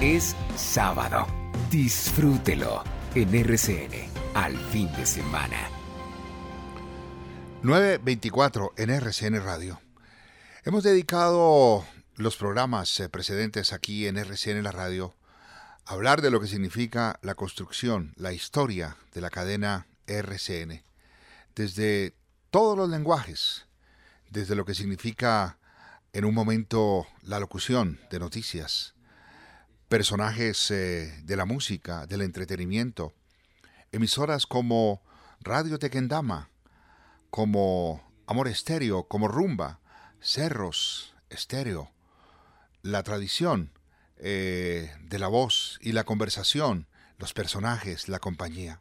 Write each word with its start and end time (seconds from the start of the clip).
Es 0.00 0.36
sábado. 0.56 1.26
Disfrútelo 1.70 2.84
en 3.14 3.34
RCN 3.34 4.10
al 4.34 4.54
fin 4.54 4.92
de 4.92 5.06
semana. 5.06 5.70
924 7.62 8.74
en 8.76 8.90
RCN 8.90 9.42
Radio. 9.42 9.80
Hemos 10.64 10.82
dedicado 10.82 11.86
los 12.16 12.36
programas 12.36 13.00
eh, 13.00 13.08
precedentes 13.08 13.72
aquí 13.72 14.06
en 14.06 14.18
RCN 14.18 14.62
la 14.62 14.70
radio 14.70 15.14
a 15.86 15.94
hablar 15.94 16.20
de 16.20 16.30
lo 16.30 16.42
que 16.42 16.46
significa 16.46 17.18
la 17.22 17.34
construcción, 17.34 18.12
la 18.16 18.34
historia 18.34 18.98
de 19.14 19.22
la 19.22 19.30
cadena 19.30 19.86
RCN. 20.06 20.82
Desde 21.54 22.12
todos 22.50 22.76
los 22.76 22.90
lenguajes, 22.90 23.64
desde 24.28 24.56
lo 24.56 24.66
que 24.66 24.74
significa 24.74 25.56
en 26.12 26.26
un 26.26 26.34
momento 26.34 27.06
la 27.22 27.40
locución 27.40 27.98
de 28.10 28.18
noticias, 28.18 28.95
personajes 29.88 30.70
eh, 30.70 31.20
de 31.24 31.36
la 31.36 31.44
música, 31.44 32.06
del 32.06 32.22
entretenimiento, 32.22 33.14
emisoras 33.92 34.46
como 34.46 35.02
Radio 35.40 35.78
Tequendama, 35.78 36.50
como 37.30 38.02
Amor 38.26 38.48
Estéreo, 38.48 39.04
como 39.04 39.28
Rumba, 39.28 39.80
Cerros 40.20 41.14
Estéreo, 41.30 41.92
la 42.82 43.02
tradición 43.02 43.70
eh, 44.18 44.92
de 45.02 45.18
la 45.18 45.28
voz 45.28 45.78
y 45.80 45.92
la 45.92 46.04
conversación, 46.04 46.88
los 47.18 47.32
personajes, 47.32 48.08
la 48.08 48.18
compañía. 48.18 48.80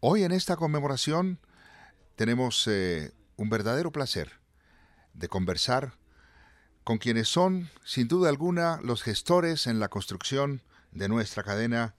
Hoy 0.00 0.24
en 0.24 0.32
esta 0.32 0.56
conmemoración 0.56 1.38
tenemos 2.16 2.66
eh, 2.66 3.12
un 3.36 3.50
verdadero 3.50 3.92
placer 3.92 4.40
de 5.12 5.28
conversar 5.28 5.94
con 6.84 6.98
quienes 6.98 7.28
son, 7.28 7.70
sin 7.82 8.08
duda 8.08 8.28
alguna, 8.28 8.78
los 8.82 9.02
gestores 9.02 9.66
en 9.66 9.80
la 9.80 9.88
construcción 9.88 10.60
de 10.92 11.08
nuestra 11.08 11.42
cadena 11.42 11.94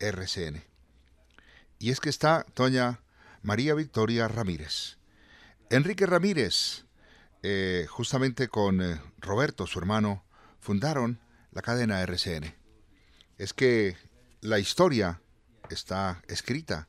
RCN. 0.00 0.64
Y 1.78 1.90
es 1.90 2.00
que 2.00 2.10
está 2.10 2.44
doña 2.56 3.00
María 3.42 3.74
Victoria 3.74 4.26
Ramírez. 4.26 4.98
Enrique 5.70 6.06
Ramírez, 6.06 6.84
eh, 7.42 7.86
justamente 7.88 8.48
con 8.48 8.82
eh, 8.82 9.00
Roberto, 9.18 9.66
su 9.66 9.78
hermano, 9.78 10.24
fundaron 10.58 11.20
la 11.52 11.62
cadena 11.62 12.02
RCN. 12.02 12.54
Es 13.38 13.52
que 13.52 13.96
la 14.40 14.58
historia 14.58 15.20
está 15.70 16.22
escrita 16.26 16.88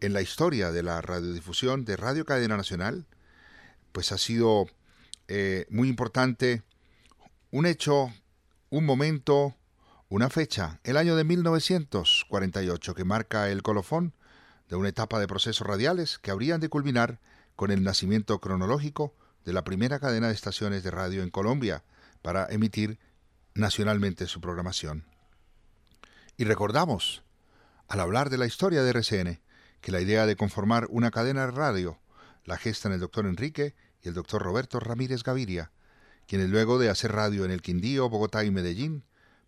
en 0.00 0.14
la 0.14 0.22
historia 0.22 0.72
de 0.72 0.82
la 0.82 1.02
radiodifusión 1.02 1.84
de 1.84 1.96
Radio 1.96 2.24
Cadena 2.24 2.56
Nacional, 2.56 3.06
pues 3.92 4.12
ha 4.12 4.18
sido 4.18 4.66
eh, 5.28 5.66
muy 5.70 5.88
importante 5.88 6.62
un 7.50 7.66
hecho, 7.66 8.12
un 8.70 8.84
momento, 8.84 9.56
una 10.08 10.30
fecha, 10.30 10.80
el 10.84 10.96
año 10.96 11.16
de 11.16 11.24
1948, 11.24 12.94
que 12.94 13.04
marca 13.04 13.48
el 13.50 13.62
colofón 13.62 14.14
de 14.68 14.76
una 14.76 14.88
etapa 14.88 15.18
de 15.18 15.26
procesos 15.26 15.66
radiales 15.66 16.18
que 16.18 16.30
habrían 16.30 16.60
de 16.60 16.68
culminar 16.68 17.20
con 17.54 17.70
el 17.70 17.82
nacimiento 17.82 18.40
cronológico 18.40 19.14
de 19.44 19.52
la 19.52 19.64
primera 19.64 19.98
cadena 19.98 20.28
de 20.28 20.34
estaciones 20.34 20.82
de 20.82 20.90
radio 20.90 21.22
en 21.22 21.30
Colombia 21.30 21.84
para 22.22 22.46
emitir 22.50 22.98
nacionalmente 23.54 24.26
su 24.26 24.40
programación. 24.40 25.04
Y 26.36 26.44
recordamos, 26.44 27.22
al 27.88 28.00
hablar 28.00 28.28
de 28.28 28.38
la 28.38 28.46
historia 28.46 28.82
de 28.82 28.90
RCN, 28.90 29.40
que 29.80 29.92
la 29.92 30.00
idea 30.00 30.26
de 30.26 30.36
conformar 30.36 30.86
una 30.90 31.10
cadena 31.10 31.46
de 31.46 31.52
radio 31.52 31.98
la 32.44 32.56
gestan 32.56 32.92
el 32.92 33.00
doctor 33.00 33.26
Enrique 33.26 33.74
y 34.06 34.08
el 34.08 34.14
doctor 34.14 34.40
Roberto 34.40 34.78
Ramírez 34.78 35.24
Gaviria, 35.24 35.72
quienes 36.28 36.48
luego 36.48 36.78
de 36.78 36.90
hacer 36.90 37.10
radio 37.10 37.44
en 37.44 37.50
el 37.50 37.60
Quindío, 37.60 38.08
Bogotá 38.08 38.44
y 38.44 38.52
Medellín, 38.52 39.02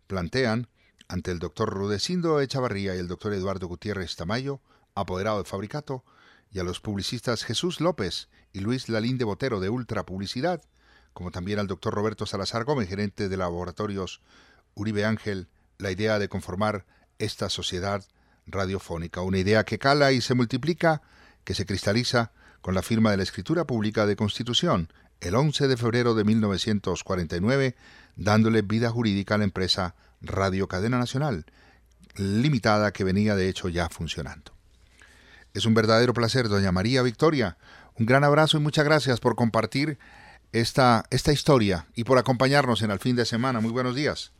plantean, 0.08 0.66
ante 1.06 1.30
el 1.30 1.38
doctor 1.38 1.70
Rudecindo 1.70 2.40
Echavarría 2.40 2.96
y 2.96 2.98
el 2.98 3.06
doctor 3.06 3.32
Eduardo 3.34 3.68
Gutiérrez 3.68 4.16
Tamayo, 4.16 4.60
apoderado 4.96 5.38
de 5.38 5.48
Fabricato, 5.48 6.04
y 6.50 6.58
a 6.58 6.64
los 6.64 6.80
publicistas 6.80 7.44
Jesús 7.44 7.80
López 7.80 8.28
y 8.52 8.58
Luis 8.58 8.88
Lalín 8.88 9.16
de 9.16 9.24
Botero 9.24 9.60
de 9.60 9.68
Ultra 9.68 10.04
Publicidad, 10.04 10.60
como 11.12 11.30
también 11.30 11.60
al 11.60 11.68
doctor 11.68 11.94
Roberto 11.94 12.26
Salazar 12.26 12.64
Gómez, 12.64 12.88
gerente 12.88 13.28
de 13.28 13.36
laboratorios 13.36 14.22
Uribe 14.74 15.04
Ángel, 15.04 15.46
la 15.78 15.92
idea 15.92 16.18
de 16.18 16.28
conformar 16.28 16.84
esta 17.18 17.48
sociedad 17.48 18.04
radiofónica, 18.44 19.20
una 19.20 19.38
idea 19.38 19.62
que 19.62 19.78
cala 19.78 20.10
y 20.10 20.20
se 20.20 20.34
multiplica, 20.34 21.00
que 21.44 21.54
se 21.54 21.64
cristaliza 21.64 22.32
con 22.60 22.74
la 22.74 22.82
firma 22.82 23.10
de 23.10 23.18
la 23.18 23.22
escritura 23.22 23.64
pública 23.64 24.06
de 24.06 24.16
Constitución 24.16 24.88
el 25.20 25.34
11 25.34 25.68
de 25.68 25.76
febrero 25.76 26.14
de 26.14 26.24
1949, 26.24 27.74
dándole 28.16 28.62
vida 28.62 28.90
jurídica 28.90 29.34
a 29.34 29.38
la 29.38 29.44
empresa 29.44 29.94
Radio 30.20 30.68
Cadena 30.68 30.98
Nacional, 30.98 31.44
limitada 32.16 32.92
que 32.92 33.04
venía 33.04 33.34
de 33.34 33.48
hecho 33.48 33.68
ya 33.68 33.88
funcionando. 33.88 34.52
Es 35.54 35.66
un 35.66 35.74
verdadero 35.74 36.14
placer, 36.14 36.48
doña 36.48 36.72
María 36.72 37.02
Victoria. 37.02 37.56
Un 37.98 38.06
gran 38.06 38.22
abrazo 38.22 38.58
y 38.58 38.60
muchas 38.60 38.84
gracias 38.84 39.18
por 39.18 39.34
compartir 39.34 39.98
esta, 40.52 41.04
esta 41.10 41.32
historia 41.32 41.86
y 41.96 42.04
por 42.04 42.18
acompañarnos 42.18 42.82
en 42.82 42.90
el 42.90 42.98
fin 42.98 43.16
de 43.16 43.24
semana. 43.24 43.60
Muy 43.60 43.72
buenos 43.72 43.94
días. 43.94 44.32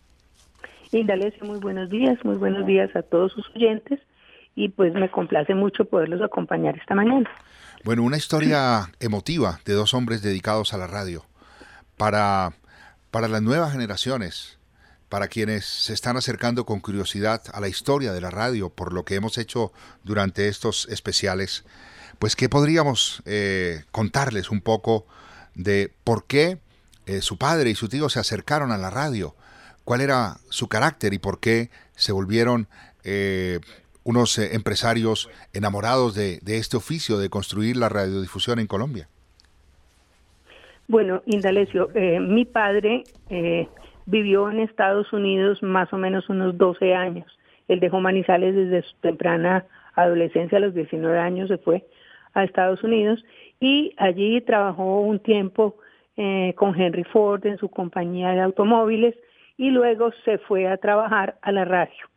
Indalecio, 0.93 1.45
muy 1.45 1.59
buenos 1.59 1.91
días, 1.91 2.19
muy 2.25 2.37
buenos 2.37 2.67
días 2.67 2.95
a 2.95 3.03
todos 3.03 3.33
sus 3.33 3.49
oyentes 3.55 4.01
y 4.55 4.71
pues 4.71 4.95
me 4.95 5.11
complace 5.11 5.55
mucho 5.55 5.85
poderlos 5.85 6.23
acompañar 6.23 6.77
esta 6.79 6.95
mañana. 6.95 7.29
Bueno, 7.85 8.03
una 8.03 8.17
historia 8.17 8.93
emotiva 8.99 9.61
de 9.65 9.73
dos 9.73 9.95
hombres 9.95 10.21
dedicados 10.21 10.75
a 10.75 10.79
la 10.79 10.89
radio. 10.89 11.25
Para, 11.97 12.53
para 13.11 13.29
las 13.29 13.41
nuevas 13.41 13.73
generaciones, 13.73 14.59
para 15.09 15.29
quienes 15.29 15.65
se 15.65 15.95
están 15.95 16.17
acercando 16.17 16.67
con 16.67 16.81
curiosidad 16.81 17.43
a 17.53 17.61
la 17.61 17.69
historia 17.69 18.13
de 18.13 18.21
la 18.21 18.31
radio, 18.31 18.69
por 18.69 18.93
lo 18.93 19.05
que 19.05 19.15
hemos 19.15 19.39
hecho 19.39 19.73
durante 20.03 20.49
estos 20.49 20.87
especiales, 20.91 21.65
pues 22.19 22.35
¿qué 22.35 22.49
podríamos 22.49 23.23
eh, 23.27 23.85
contarles 23.93 24.51
un 24.51 24.61
poco 24.61 25.07
de 25.55 25.93
por 26.03 26.27
qué 26.27 26.59
eh, 27.07 27.23
su 27.23 27.39
padre 27.39 27.71
y 27.71 27.75
su 27.77 27.89
tío 27.89 28.09
se 28.09 28.19
acercaron 28.19 28.73
a 28.73 28.79
la 28.79 28.91
radio? 28.91 29.37
¿Cuál 29.85 30.01
era 30.01 30.39
su 30.51 30.69
carácter 30.69 31.15
y 31.15 31.19
por 31.19 31.39
qué 31.39 31.71
se 31.95 32.13
volvieron 32.13 32.69
eh, 33.05 33.61
unos 34.09 34.39
eh, 34.39 34.55
empresarios 34.55 35.29
enamorados 35.53 36.15
de, 36.15 36.41
este 36.47 36.79
oficio 36.79 37.19
de 37.19 37.29
construir 37.29 37.77
la 37.77 37.91
radiodifusión 37.91 38.59
en 38.59 38.67
Colombia? 38.67 39.07
Bueno, 40.87 41.21
Indalecio, 41.27 41.91
eh, 41.95 42.19
mi 42.19 42.47
padre 42.47 43.05
eh, 43.29 43.69
vivió 44.07 44.51
en 44.51 44.61
Estados 44.61 45.13
Unidos 45.13 45.63
más 45.63 45.93
o 45.93 45.99
menos 45.99 46.27
unos 46.31 46.57
12 46.57 46.95
años. 46.95 47.27
Él 47.69 47.81
dejó 47.81 48.01
Manizales 48.01 48.57
desde 48.57 48.81
su 48.81 48.97
temprana 49.03 49.67
adolescencia, 49.95 50.57
a 50.57 50.63
los 50.63 50.73
19 50.73 51.19
años 51.19 51.49
se 51.49 51.59
fue 51.59 51.85
a 52.33 52.45
Estados 52.45 52.83
Unidos 52.83 53.23
y 53.61 53.93
allí 53.99 54.41
trabajó 54.41 55.03
un 55.03 55.19
tiempo 55.19 55.77
con 56.57 56.75
Henry 56.75 57.05
Ford 57.05 57.47
en 57.47 57.59
su 57.59 57.69
compañía 57.69 58.31
de 58.31 58.41
automóviles 58.41 59.15
y 59.57 59.71
luego 59.71 60.11
se 60.25 60.39
fue 60.39 60.67
a 60.67 60.77
trabajar 60.77 61.37
a 61.43 61.53
la 61.53 61.65
radio. 61.65 62.08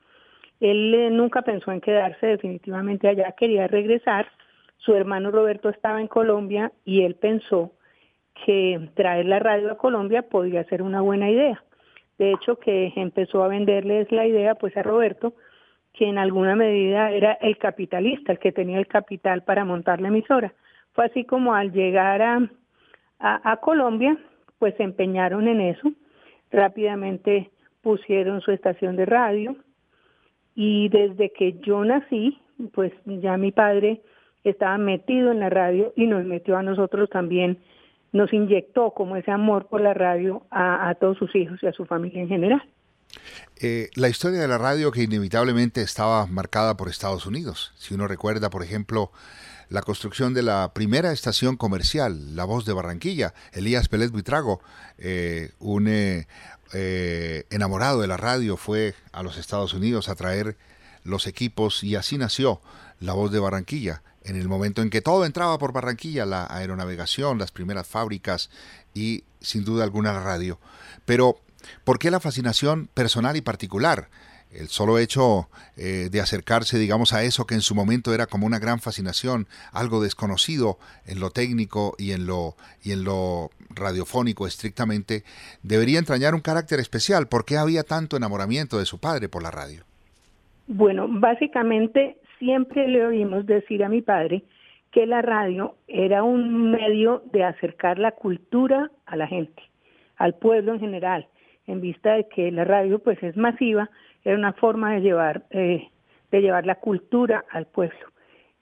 Él 0.61 0.94
eh, 0.94 1.09
nunca 1.09 1.41
pensó 1.41 1.72
en 1.72 1.81
quedarse 1.81 2.27
definitivamente 2.27 3.07
allá, 3.09 3.33
quería 3.33 3.67
regresar. 3.67 4.27
Su 4.77 4.94
hermano 4.95 5.31
Roberto 5.31 5.69
estaba 5.69 5.99
en 5.99 6.07
Colombia 6.07 6.72
y 6.85 7.01
él 7.01 7.16
pensó 7.16 7.72
que 8.45 8.89
traer 8.94 9.25
la 9.25 9.39
radio 9.39 9.71
a 9.71 9.77
Colombia 9.77 10.21
podía 10.21 10.63
ser 10.66 10.83
una 10.83 11.01
buena 11.01 11.29
idea. 11.29 11.63
De 12.17 12.31
hecho, 12.31 12.57
que 12.57 12.94
empezó 12.95 13.44
a 13.44 13.47
venderles 13.47 14.11
la 14.11 14.27
idea 14.27 14.53
pues 14.55 14.77
a 14.77 14.83
Roberto, 14.83 15.33
que 15.94 16.07
en 16.07 16.19
alguna 16.19 16.55
medida 16.55 17.11
era 17.11 17.33
el 17.33 17.57
capitalista, 17.57 18.31
el 18.31 18.39
que 18.39 18.51
tenía 18.51 18.77
el 18.77 18.88
capital 18.88 19.44
para 19.44 19.66
montar 19.66 20.00
la 20.00 20.09
emisora. 20.09 20.53
Fue 20.94 21.05
así 21.05 21.25
como 21.25 21.55
al 21.55 21.71
llegar 21.71 22.21
a, 22.21 22.50
a 23.19 23.57
Colombia, 23.57 24.16
pues 24.59 24.75
se 24.75 24.83
empeñaron 24.83 25.47
en 25.47 25.61
eso. 25.61 25.91
Rápidamente 26.51 27.50
pusieron 27.81 28.41
su 28.41 28.51
estación 28.51 28.95
de 28.95 29.06
radio, 29.06 29.56
y 30.56 30.89
desde 30.89 31.31
que 31.31 31.59
yo 31.62 31.83
nací, 31.83 32.39
pues 32.74 32.92
ya 33.06 33.38
mi 33.38 33.51
padre 33.51 34.01
estaba 34.44 34.77
metido 34.77 35.31
en 35.31 35.39
la 35.39 35.50
radio 35.50 35.94
y 35.95 36.07
nos 36.07 36.25
metió 36.25 36.57
a 36.57 36.63
nosotros 36.63 37.09
también, 37.09 37.59
nos 38.12 38.33
inyectó 38.33 38.92
como 38.92 39.15
ese 39.15 39.31
amor 39.31 39.68
por 39.68 39.81
la 39.81 39.94
radio 39.94 40.44
a, 40.51 40.94
todos 41.00 41.18
sus 41.18 41.33
hijos 41.36 41.59
y 41.62 41.68
a 41.68 41.74
su 41.74 41.86
familia 41.86 42.21
en 42.21 42.27
general. 42.27 42.62
Eh, 43.62 43.89
la 43.95 44.09
historia 44.09 44.39
de 44.39 44.48
la 44.48 44.57
radio 44.57 44.92
que 44.92 45.03
inevitablemente 45.03 45.81
estaba 45.81 46.25
marcada 46.27 46.75
por 46.75 46.89
Estados 46.89 47.25
Unidos. 47.25 47.74
Si 47.77 47.94
uno 47.94 48.07
recuerda, 48.07 48.50
por 48.50 48.63
ejemplo, 48.63 49.12
la 49.71 49.81
construcción 49.81 50.33
de 50.33 50.44
la 50.44 50.73
primera 50.73 51.13
estación 51.13 51.56
comercial, 51.56 52.35
La 52.35 52.44
Voz 52.44 52.65
de 52.65 52.73
Barranquilla, 52.73 53.33
Elías 53.53 53.88
Pérez 53.88 54.12
Buitrago, 54.12 54.59
eh, 54.97 55.51
un, 55.59 55.88
eh, 55.88 56.27
eh, 56.73 57.45
enamorado 57.50 58.01
de 58.01 58.07
la 58.07 58.18
radio, 58.18 58.57
fue 58.57 58.95
a 59.13 59.23
los 59.23 59.38
Estados 59.38 59.73
Unidos 59.73 60.09
a 60.09 60.15
traer 60.15 60.57
los 61.06 61.25
equipos 61.25 61.85
y 61.85 61.95
así 61.95 62.18
nació 62.18 62.59
La 63.00 63.13
Voz 63.13 63.31
de 63.31 63.39
Barranquilla. 63.39 64.03
En 64.25 64.35
el 64.35 64.50
momento 64.50 64.81
en 64.81 64.89
que 64.89 65.01
todo 65.01 65.23
entraba 65.25 65.57
por 65.57 65.71
Barranquilla, 65.71 66.25
la 66.25 66.47
aeronavegación, 66.50 67.38
las 67.38 67.51
primeras 67.51 67.88
fábricas 67.88 68.50
y 68.94 69.24
sin 69.39 69.63
duda 69.63 69.85
alguna 69.85 70.12
la 70.12 70.21
radio. 70.21 70.59
Pero 71.06 71.39
¿Por 71.83 72.00
qué 72.00 72.12
la 72.12 72.19
fascinación 72.19 72.89
personal 72.94 73.35
y 73.38 73.41
particular? 73.41 74.09
El 74.53 74.68
solo 74.68 74.98
hecho 74.98 75.48
eh, 75.77 76.09
de 76.12 76.19
acercarse, 76.19 76.77
digamos, 76.77 77.13
a 77.13 77.24
eso 77.24 77.45
que 77.45 77.56
en 77.56 77.62
su 77.62 77.74
momento 77.74 78.13
era 78.13 78.25
como 78.25 78.45
una 78.45 78.59
gran 78.59 78.80
fascinación, 78.80 79.48
algo 79.71 80.03
desconocido 80.03 80.77
en 81.06 81.19
lo 81.21 81.30
técnico 81.30 81.95
y 81.98 82.12
en 82.12 82.25
lo, 82.25 82.56
y 82.83 82.92
en 82.92 83.06
lo 83.06 83.50
radiofónico 83.69 84.48
estrictamente, 84.48 85.24
debería 85.63 86.00
entrañar 86.00 86.36
un 86.36 86.42
carácter 86.42 86.80
especial. 86.80 87.27
¿Por 87.27 87.45
qué 87.45 87.57
había 87.57 87.83
tanto 87.83 88.18
enamoramiento 88.18 88.77
de 88.77 88.86
su 88.86 89.00
padre 89.00 89.30
por 89.30 89.42
la 89.42 89.51
radio? 89.51 89.83
Bueno, 90.68 91.07
básicamente 91.09 92.18
siempre 92.39 92.88
le 92.88 93.06
oímos 93.06 93.45
decir 93.45 93.83
a 93.83 93.89
mi 93.89 94.01
padre 94.01 94.44
que 94.92 95.06
la 95.06 95.21
radio 95.21 95.75
era 95.88 96.24
un 96.24 96.71
medio 96.71 97.24
de 97.31 97.44
acercar 97.44 97.98
la 98.00 98.12
cultura 98.12 98.92
a 99.06 99.15
la 99.15 99.27
gente, 99.27 99.62
al 100.18 100.36
pueblo 100.36 100.74
en 100.74 100.80
general, 100.80 101.27
en 101.68 101.80
vista 101.80 102.15
de 102.15 102.27
que 102.27 102.51
la 102.51 102.65
radio 102.65 103.00
pues 103.00 103.21
es 103.24 103.38
masiva 103.38 103.89
era 104.23 104.38
una 104.38 104.53
forma 104.53 104.94
de 104.94 105.01
llevar, 105.01 105.44
eh, 105.50 105.89
de 106.31 106.41
llevar 106.41 106.65
la 106.65 106.75
cultura 106.75 107.45
al 107.50 107.65
pueblo. 107.65 108.07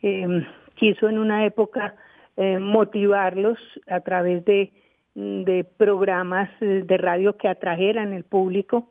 Em, 0.01 0.45
quiso 0.75 1.09
en 1.09 1.17
una 1.17 1.45
época 1.45 1.95
eh, 2.37 2.57
motivarlos 2.59 3.59
a 3.87 3.99
través 3.99 4.45
de, 4.45 4.71
de 5.13 5.65
programas 5.77 6.49
eh, 6.61 6.83
de 6.85 6.97
radio 6.97 7.35
que 7.35 7.49
atrajeran 7.49 8.13
el 8.13 8.23
público 8.23 8.89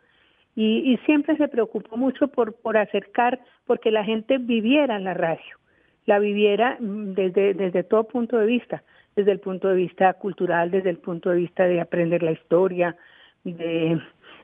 y, 0.55 0.93
y, 0.93 0.97
siempre 1.06 1.37
se 1.37 1.49
preocupó 1.49 1.97
mucho 1.97 2.29
por, 2.29 2.53
por 2.55 2.76
acercar, 2.76 3.41
porque 3.64 3.91
la 3.91 4.05
gente 4.05 4.38
viviera 4.38 4.99
la 4.99 5.14
radio, 5.14 5.56
la 6.05 6.19
viviera 6.19 6.76
mm, 6.81 7.14
desde, 7.14 7.55
desde 7.55 7.85
todo 7.85 8.05
punto 8.05 8.37
de 8.37 8.47
vista, 8.47 8.82
desde 9.14 9.32
el 9.32 9.41
punto 9.41 9.69
de 9.69 9.76
vista 9.76 10.12
cultural, 10.14 10.71
desde 10.71 10.91
el 10.91 10.99
punto 10.99 11.31
de 11.31 11.37
vista 11.37 11.64
de 11.64 11.81
aprender 11.81 12.23
la 12.23 12.32
historia, 12.32 12.97
de 13.44 14.00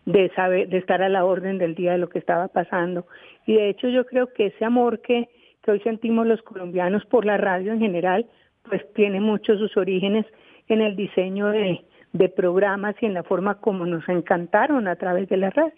de 0.06 0.31
saber, 0.35 0.69
de 0.69 0.79
estar 0.79 1.03
a 1.03 1.09
la 1.09 1.25
orden 1.25 1.59
del 1.59 1.75
día 1.75 1.93
de 1.93 1.99
lo 1.99 2.09
que 2.09 2.19
estaba 2.19 2.49
pasando. 2.49 3.06
Y 3.47 3.55
de 3.55 3.71
hecho 3.71 3.89
yo 3.89 4.06
creo 4.06 4.33
que 4.33 4.47
ese 4.47 4.65
amor 4.65 5.01
que, 5.01 5.29
que 5.62 5.71
hoy 5.71 5.81
sentimos 5.81 6.27
los 6.27 6.43
colombianos 6.43 7.05
por 7.06 7.25
la 7.25 7.37
radio 7.37 7.73
en 7.73 7.81
general, 7.81 8.27
pues 8.62 8.83
tiene 8.95 9.21
mucho 9.21 9.56
sus 9.56 9.77
orígenes 9.77 10.27
en 10.69 10.81
el 10.81 10.97
diseño 10.97 11.49
de, 11.49 11.85
de 12.12 12.29
programas 12.29 12.95
y 13.01 13.06
en 13.06 13.15
la 13.15 13.23
forma 13.23 13.61
como 13.61 13.87
nos 13.87 14.09
encantaron 14.09 14.89
a 14.89 14.97
través 14.97 15.29
de 15.29 15.37
la 15.37 15.51
radio. 15.51 15.73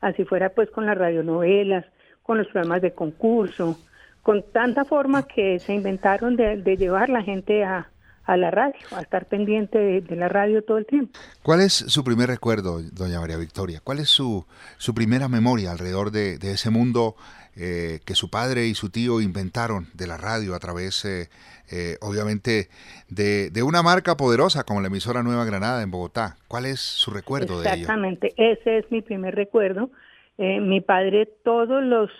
Así 0.00 0.24
fuera 0.24 0.50
pues 0.50 0.70
con 0.70 0.86
las 0.86 0.98
radionovelas, 0.98 1.84
con 2.22 2.38
los 2.38 2.48
programas 2.48 2.82
de 2.82 2.92
concurso, 2.92 3.76
con 4.22 4.44
tanta 4.52 4.84
forma 4.84 5.26
que 5.26 5.58
se 5.58 5.74
inventaron 5.74 6.36
de, 6.36 6.56
de 6.56 6.76
llevar 6.76 7.08
la 7.08 7.22
gente 7.22 7.64
a, 7.64 7.88
a 8.24 8.36
la 8.36 8.50
radio, 8.50 8.78
a 8.92 9.00
estar 9.00 9.26
pendiente 9.26 9.78
de, 9.78 10.16
la 10.16 10.28
radio 10.28 10.62
todo 10.62 10.78
el 10.78 10.86
tiempo. 10.86 11.18
¿Cuál 11.42 11.60
es 11.60 11.72
su 11.72 12.04
primer 12.04 12.28
recuerdo, 12.28 12.80
doña 12.92 13.20
María 13.20 13.36
Victoria? 13.36 13.80
¿Cuál 13.82 13.98
es 13.98 14.08
su, 14.08 14.46
su 14.78 14.94
primera 14.94 15.28
memoria 15.28 15.72
alrededor 15.72 16.12
de, 16.12 16.34
ese 16.34 16.70
mundo 16.70 17.16
eh, 17.56 18.00
que 18.06 18.14
su 18.14 18.30
padre 18.30 18.66
y 18.66 18.74
su 18.74 18.90
tío 18.90 19.20
inventaron 19.20 19.88
de 19.94 20.06
la 20.06 20.16
radio 20.16 20.54
a 20.54 20.60
través, 20.60 21.04
eh, 21.04 21.28
eh, 21.70 21.96
obviamente, 22.00 22.68
de, 23.08 23.50
de, 23.50 23.62
una 23.62 23.82
marca 23.82 24.16
poderosa 24.16 24.62
como 24.62 24.80
la 24.80 24.86
emisora 24.86 25.22
Nueva 25.22 25.44
Granada 25.44 25.82
en 25.82 25.90
Bogotá? 25.90 26.36
¿Cuál 26.46 26.66
es 26.66 26.80
su 26.80 27.10
recuerdo 27.10 27.60
de 27.60 27.68
ello? 27.68 27.80
Exactamente, 27.80 28.32
ese 28.36 28.78
es 28.78 28.90
mi 28.90 29.02
primer 29.02 29.34
recuerdo. 29.34 29.90
mi 30.38 30.80
padre 30.80 31.28
todos 31.44 31.82
los, 31.82 32.10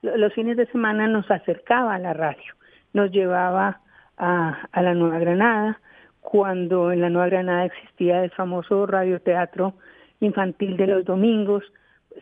los 0.00 0.32
fines 0.32 0.56
de 0.56 0.66
semana 0.72 1.06
nos 1.08 1.30
acercaba 1.30 1.94
a 1.94 1.98
la 1.98 2.14
radio, 2.14 2.54
nos 2.94 3.10
llevaba 3.10 3.80
a, 4.16 4.68
la 4.74 4.94
Nueva 4.94 5.18
Granada, 5.18 5.80
cuando 6.20 6.92
en 6.92 7.00
la 7.00 7.10
Nueva 7.10 7.28
Granada 7.28 7.66
existía 7.66 8.24
el 8.24 8.30
famoso 8.30 8.86
radioteatro 8.86 9.74
infantil 10.20 10.76
de 10.76 10.86
los 10.86 11.04
domingos, 11.04 11.64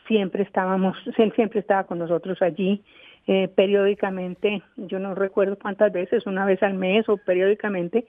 siempre 0.06 0.42
estábamos, 0.42 0.96
él 1.18 1.32
siempre 1.34 1.60
estaba 1.60 1.84
con 1.84 1.98
nosotros 1.98 2.40
allí, 2.42 2.82
eh, 3.26 3.48
periódicamente, 3.48 4.62
yo 4.76 4.98
no 4.98 5.14
recuerdo 5.14 5.58
cuántas 5.58 5.92
veces, 5.92 6.26
una 6.26 6.44
vez 6.44 6.62
al 6.62 6.74
mes 6.74 7.08
o 7.08 7.16
periódicamente, 7.16 8.06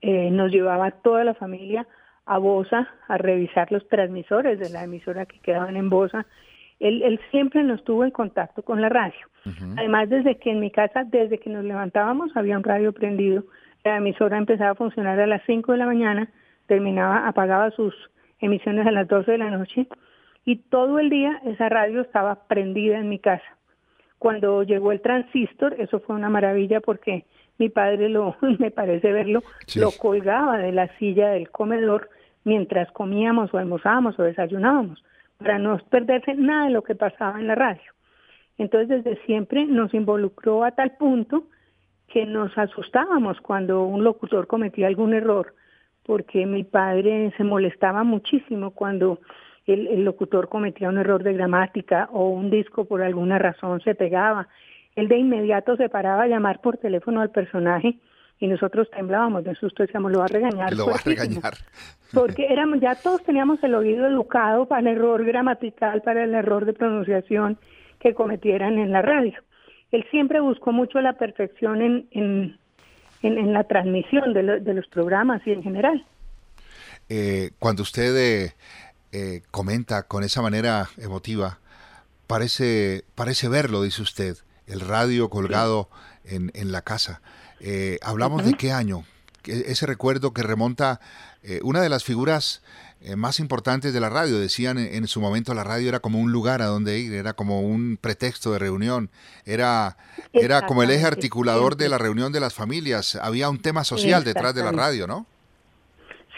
eh, 0.00 0.30
nos 0.30 0.50
llevaba 0.50 0.90
toda 0.90 1.24
la 1.24 1.34
familia 1.34 1.86
a 2.26 2.38
Bosa 2.38 2.88
a 3.08 3.18
revisar 3.18 3.70
los 3.70 3.86
transmisores 3.88 4.58
de 4.58 4.70
la 4.70 4.84
emisora 4.84 5.26
que 5.26 5.38
quedaban 5.40 5.76
en 5.76 5.90
Bosa. 5.90 6.26
Él, 6.80 7.02
él 7.02 7.20
siempre 7.30 7.62
nos 7.62 7.84
tuvo 7.84 8.04
en 8.04 8.10
contacto 8.10 8.62
con 8.62 8.80
la 8.80 8.88
radio. 8.88 9.26
Además, 9.76 10.08
desde 10.08 10.38
que 10.38 10.50
en 10.50 10.60
mi 10.60 10.70
casa, 10.70 11.04
desde 11.04 11.38
que 11.38 11.50
nos 11.50 11.64
levantábamos, 11.64 12.34
había 12.36 12.56
un 12.56 12.64
radio 12.64 12.92
prendido. 12.92 13.44
La 13.84 13.98
emisora 13.98 14.38
empezaba 14.38 14.70
a 14.70 14.74
funcionar 14.74 15.20
a 15.20 15.26
las 15.26 15.42
5 15.46 15.72
de 15.72 15.78
la 15.78 15.86
mañana, 15.86 16.28
terminaba, 16.66 17.28
apagaba 17.28 17.70
sus 17.72 17.94
emisiones 18.40 18.86
a 18.86 18.90
las 18.90 19.06
12 19.08 19.32
de 19.32 19.38
la 19.38 19.50
noche 19.50 19.86
y 20.44 20.56
todo 20.56 20.98
el 20.98 21.10
día 21.10 21.40
esa 21.44 21.68
radio 21.68 22.02
estaba 22.02 22.46
prendida 22.46 22.98
en 22.98 23.08
mi 23.08 23.18
casa. 23.18 23.44
Cuando 24.18 24.62
llegó 24.62 24.92
el 24.92 25.00
transistor, 25.00 25.74
eso 25.78 26.00
fue 26.00 26.16
una 26.16 26.30
maravilla 26.30 26.80
porque 26.80 27.24
mi 27.58 27.68
padre 27.68 28.08
lo, 28.08 28.36
me 28.58 28.70
parece 28.70 29.12
verlo, 29.12 29.42
lo 29.76 29.90
colgaba 29.92 30.58
de 30.58 30.72
la 30.72 30.88
silla 30.98 31.30
del 31.30 31.50
comedor 31.50 32.10
mientras 32.44 32.90
comíamos 32.92 33.52
o 33.54 33.58
almorzábamos 33.58 34.18
o 34.18 34.22
desayunábamos, 34.22 35.02
para 35.38 35.58
no 35.58 35.78
perderse 35.90 36.34
nada 36.34 36.66
de 36.66 36.70
lo 36.72 36.82
que 36.82 36.94
pasaba 36.94 37.38
en 37.38 37.46
la 37.46 37.54
radio. 37.54 37.92
Entonces, 38.58 39.04
desde 39.04 39.24
siempre 39.24 39.66
nos 39.66 39.92
involucró 39.94 40.64
a 40.64 40.70
tal 40.72 40.96
punto 40.96 41.44
que 42.08 42.26
nos 42.26 42.56
asustábamos 42.56 43.40
cuando 43.40 43.82
un 43.84 44.04
locutor 44.04 44.46
cometía 44.46 44.86
algún 44.86 45.14
error, 45.14 45.54
porque 46.04 46.46
mi 46.46 46.62
padre 46.64 47.32
se 47.36 47.44
molestaba 47.44 48.04
muchísimo 48.04 48.70
cuando 48.70 49.18
el, 49.66 50.04
locutor 50.04 50.48
cometía 50.48 50.88
un 50.88 50.98
error 50.98 51.22
de 51.22 51.32
gramática 51.32 52.08
o 52.12 52.28
un 52.28 52.50
disco 52.50 52.84
por 52.84 53.02
alguna 53.02 53.38
razón 53.38 53.80
se 53.80 53.94
pegaba. 53.94 54.48
Él 54.94 55.08
de 55.08 55.18
inmediato 55.18 55.76
se 55.76 55.88
paraba 55.88 56.24
a 56.24 56.28
llamar 56.28 56.60
por 56.60 56.76
teléfono 56.76 57.20
al 57.20 57.30
personaje 57.30 57.96
y 58.44 58.46
nosotros 58.46 58.90
temblábamos 58.90 59.42
de 59.42 59.54
susto, 59.54 59.82
decíamos, 59.82 60.12
lo 60.12 60.18
va 60.18 60.26
a 60.26 60.28
regañar. 60.28 60.74
Lo 60.74 60.86
va 60.86 60.96
a 60.96 61.02
regañar. 61.02 61.54
Porque 62.12 62.46
éramos, 62.46 62.78
ya 62.78 62.94
todos 62.94 63.22
teníamos 63.24 63.58
el 63.64 63.74
oído 63.74 64.06
educado 64.06 64.66
para 64.66 64.82
el 64.82 64.98
error 64.98 65.24
gramatical, 65.24 66.02
para 66.02 66.24
el 66.24 66.34
error 66.34 66.66
de 66.66 66.74
pronunciación 66.74 67.56
que 68.00 68.12
cometieran 68.12 68.78
en 68.78 68.92
la 68.92 69.00
radio. 69.00 69.32
Él 69.92 70.04
siempre 70.10 70.40
buscó 70.40 70.72
mucho 70.72 71.00
la 71.00 71.14
perfección 71.14 71.80
en, 71.80 72.06
en, 72.10 72.58
en, 73.22 73.52
la 73.54 73.64
transmisión 73.64 74.34
de, 74.34 74.60
de, 74.60 74.74
los 74.74 74.86
programas 74.88 75.40
y 75.46 75.52
en 75.52 75.62
general. 75.62 76.04
Eh, 77.08 77.52
cuando 77.58 77.82
usted 77.82 78.14
eh, 78.14 78.52
eh, 79.12 79.40
comenta 79.50 80.02
con 80.02 80.22
esa 80.22 80.42
manera 80.42 80.90
emotiva, 80.98 81.60
parece, 82.26 83.04
parece 83.14 83.48
verlo, 83.48 83.82
dice 83.82 84.02
usted, 84.02 84.36
el 84.66 84.80
radio 84.80 85.30
colgado 85.30 85.88
en, 86.26 86.50
en, 86.54 86.72
la 86.72 86.82
casa. 86.82 87.22
¿Hablamos 88.02 88.44
de 88.44 88.54
qué 88.54 88.72
año? 88.72 89.04
Ese 89.44 89.86
recuerdo 89.86 90.32
que 90.32 90.42
remonta 90.42 91.00
una 91.62 91.80
de 91.80 91.88
las 91.88 92.04
figuras 92.04 92.62
eh, 93.06 93.16
más 93.16 93.38
importantes 93.38 93.92
de 93.92 94.00
la 94.00 94.08
radio. 94.08 94.38
Decían 94.38 94.78
en, 94.78 95.06
su 95.06 95.20
momento 95.20 95.52
la 95.52 95.62
radio 95.62 95.90
era 95.90 96.00
como 96.00 96.18
un 96.18 96.32
lugar 96.32 96.62
a 96.62 96.66
donde 96.66 96.98
ir, 96.98 97.12
era 97.12 97.34
como 97.34 97.60
un 97.60 97.98
pretexto 98.00 98.50
de 98.50 98.58
reunión, 98.58 99.10
era, 99.44 99.96
era 100.32 100.62
como 100.62 100.82
el 100.82 100.90
eje 100.90 101.06
articulador 101.06 101.76
de 101.76 101.90
la 101.90 101.98
reunión 101.98 102.32
de 102.32 102.40
las 102.40 102.54
familias. 102.54 103.16
Había 103.16 103.50
un 103.50 103.60
tema 103.60 103.84
social 103.84 104.24
detrás 104.24 104.54
de 104.54 104.62
la 104.62 104.72
radio, 104.72 105.06
¿no? 105.06 105.26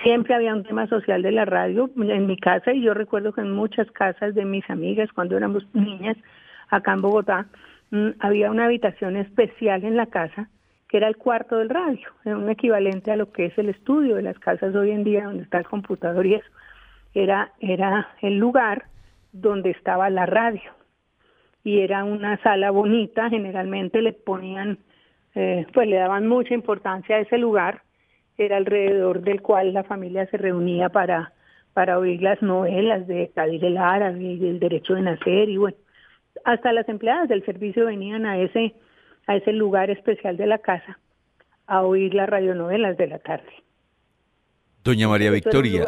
Siempre 0.02 0.34
había 0.34 0.52
un 0.54 0.64
tema 0.64 0.88
social 0.88 1.22
de 1.22 1.30
la 1.30 1.44
radio 1.44 1.88
en 1.96 2.26
mi 2.26 2.36
casa 2.36 2.72
y 2.72 2.82
yo 2.82 2.94
recuerdo 2.94 3.32
que 3.32 3.42
en 3.42 3.52
muchas 3.52 3.88
casas 3.92 4.34
de 4.34 4.44
mis 4.44 4.68
amigas 4.68 5.08
cuando 5.14 5.36
éramos 5.36 5.64
niñas 5.72 6.16
acá 6.68 6.94
en 6.94 7.02
Bogotá 7.02 7.46
mm, 7.92 8.08
había 8.18 8.50
una 8.50 8.64
habitación 8.64 9.16
especial 9.16 9.84
en 9.84 9.96
la 9.96 10.06
casa 10.06 10.48
que 10.88 10.98
era 10.98 11.08
el 11.08 11.16
cuarto 11.16 11.58
del 11.58 11.68
radio, 11.68 12.08
era 12.24 12.36
un 12.36 12.48
equivalente 12.48 13.10
a 13.10 13.16
lo 13.16 13.32
que 13.32 13.46
es 13.46 13.58
el 13.58 13.68
estudio 13.68 14.16
de 14.16 14.22
las 14.22 14.38
casas 14.38 14.74
hoy 14.74 14.90
en 14.92 15.04
día 15.04 15.24
donde 15.24 15.42
está 15.42 15.58
el 15.58 15.66
computador 15.66 16.26
y 16.26 16.34
eso 16.34 16.48
era, 17.14 17.52
era 17.60 18.08
el 18.20 18.38
lugar 18.38 18.84
donde 19.32 19.70
estaba 19.70 20.10
la 20.10 20.26
radio. 20.26 20.72
Y 21.64 21.80
era 21.80 22.04
una 22.04 22.40
sala 22.42 22.70
bonita, 22.70 23.28
generalmente 23.28 24.00
le 24.00 24.12
ponían, 24.12 24.78
eh, 25.34 25.66
pues 25.72 25.88
le 25.88 25.96
daban 25.96 26.28
mucha 26.28 26.54
importancia 26.54 27.16
a 27.16 27.20
ese 27.20 27.38
lugar, 27.38 27.82
era 28.38 28.56
alrededor 28.56 29.22
del 29.22 29.42
cual 29.42 29.72
la 29.72 29.82
familia 29.82 30.26
se 30.26 30.36
reunía 30.36 30.90
para, 30.90 31.32
para 31.72 31.98
oír 31.98 32.22
las 32.22 32.40
novelas 32.42 33.06
de 33.06 33.30
Kadir 33.34 33.64
el 33.64 33.78
Árabe 33.78 34.22
y 34.22 34.38
del 34.38 34.60
derecho 34.60 34.94
de 34.94 35.02
nacer 35.02 35.48
y 35.48 35.56
bueno, 35.56 35.76
hasta 36.44 36.72
las 36.72 36.88
empleadas 36.88 37.28
del 37.28 37.44
servicio 37.44 37.86
venían 37.86 38.26
a 38.26 38.38
ese, 38.38 38.74
a 39.26 39.36
ese 39.36 39.52
lugar 39.52 39.90
especial 39.90 40.36
de 40.36 40.46
la 40.46 40.58
casa 40.58 40.98
a 41.66 41.82
oír 41.82 42.14
las 42.14 42.28
radionovelas 42.28 42.96
de 42.96 43.06
la 43.08 43.18
tarde. 43.18 43.50
Doña 44.84 45.08
María 45.08 45.32
Victoria, 45.32 45.84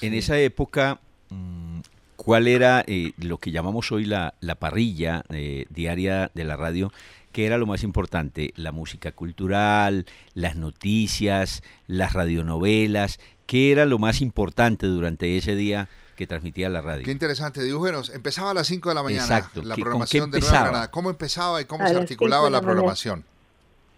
en 0.00 0.14
esa 0.14 0.38
época, 0.38 1.00
mm, 1.30 1.80
¿cuál 2.14 2.46
era 2.46 2.84
eh, 2.86 3.10
lo 3.18 3.38
que 3.38 3.50
llamamos 3.50 3.90
hoy 3.90 4.04
la, 4.04 4.34
la 4.40 4.54
parrilla 4.54 5.24
eh, 5.30 5.66
diaria 5.70 6.30
de 6.32 6.44
la 6.44 6.56
radio? 6.56 6.92
¿Qué 7.32 7.46
era 7.46 7.58
lo 7.58 7.66
más 7.66 7.82
importante? 7.82 8.52
La 8.54 8.70
música 8.70 9.10
cultural, 9.10 10.06
las 10.34 10.54
noticias, 10.54 11.64
las 11.88 12.12
radionovelas. 12.12 13.18
¿Qué 13.46 13.72
era 13.72 13.84
lo 13.84 13.98
más 13.98 14.20
importante 14.20 14.86
durante 14.86 15.36
ese 15.36 15.56
día 15.56 15.88
que 16.14 16.26
transmitía 16.26 16.68
la 16.68 16.80
radio. 16.80 17.04
Qué 17.04 17.12
interesante. 17.12 17.62
Dibújenos, 17.62 18.14
empezaba 18.14 18.50
a 18.50 18.54
las 18.54 18.66
5 18.66 18.88
de 18.88 18.94
la 18.94 19.02
mañana 19.02 19.22
Exacto. 19.22 19.62
la 19.62 19.74
programación 19.74 20.30
de 20.30 20.40
Nueva 20.40 20.60
Granada. 20.60 20.90
¿Cómo 20.90 21.10
empezaba 21.10 21.60
y 21.60 21.64
cómo 21.64 21.86
se 21.86 21.96
articulaba 21.96 22.50
la, 22.50 22.60
programación? 22.60 23.24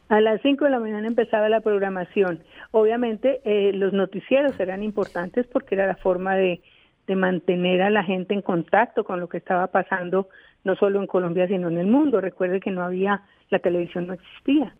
A 0.08 0.20
las 0.20 0.40
5 0.42 0.64
de 0.64 0.70
la 0.70 0.80
mañana 0.80 1.06
empezaba 1.06 1.48
la 1.48 1.60
programación. 1.60 2.42
Obviamente 2.70 3.40
eh, 3.44 3.72
los 3.72 3.92
noticieros 3.92 4.58
eran 4.58 4.82
importantes 4.82 5.46
porque 5.46 5.74
era 5.74 5.86
la 5.86 5.96
forma 5.96 6.36
de, 6.36 6.60
de 7.06 7.16
mantener 7.16 7.82
a 7.82 7.90
la 7.90 8.04
gente 8.04 8.34
en 8.34 8.42
contacto 8.42 9.04
con 9.04 9.20
lo 9.20 9.28
que 9.28 9.38
estaba 9.38 9.66
pasando 9.68 10.28
no 10.64 10.74
solo 10.74 11.00
en 11.00 11.06
Colombia 11.06 11.46
sino 11.46 11.68
en 11.68 11.78
el 11.78 11.86
mundo. 11.86 12.20
Recuerde 12.20 12.60
que 12.60 12.70
no 12.70 12.82
había, 12.82 13.22
la 13.50 13.60
televisión 13.60 14.06
no 14.08 14.14
existía. 14.14 14.74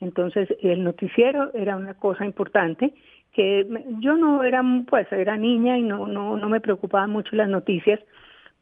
Entonces 0.00 0.48
el 0.62 0.84
noticiero 0.84 1.52
era 1.54 1.76
una 1.76 1.94
cosa 1.94 2.24
importante 2.24 2.92
que 3.32 3.66
yo 4.00 4.16
no 4.16 4.42
era, 4.42 4.62
pues 4.88 5.10
era 5.12 5.36
niña 5.36 5.78
y 5.78 5.82
no, 5.82 6.06
no, 6.06 6.36
no 6.36 6.48
me 6.48 6.60
preocupaban 6.60 7.10
mucho 7.10 7.36
las 7.36 7.48
noticias, 7.48 8.00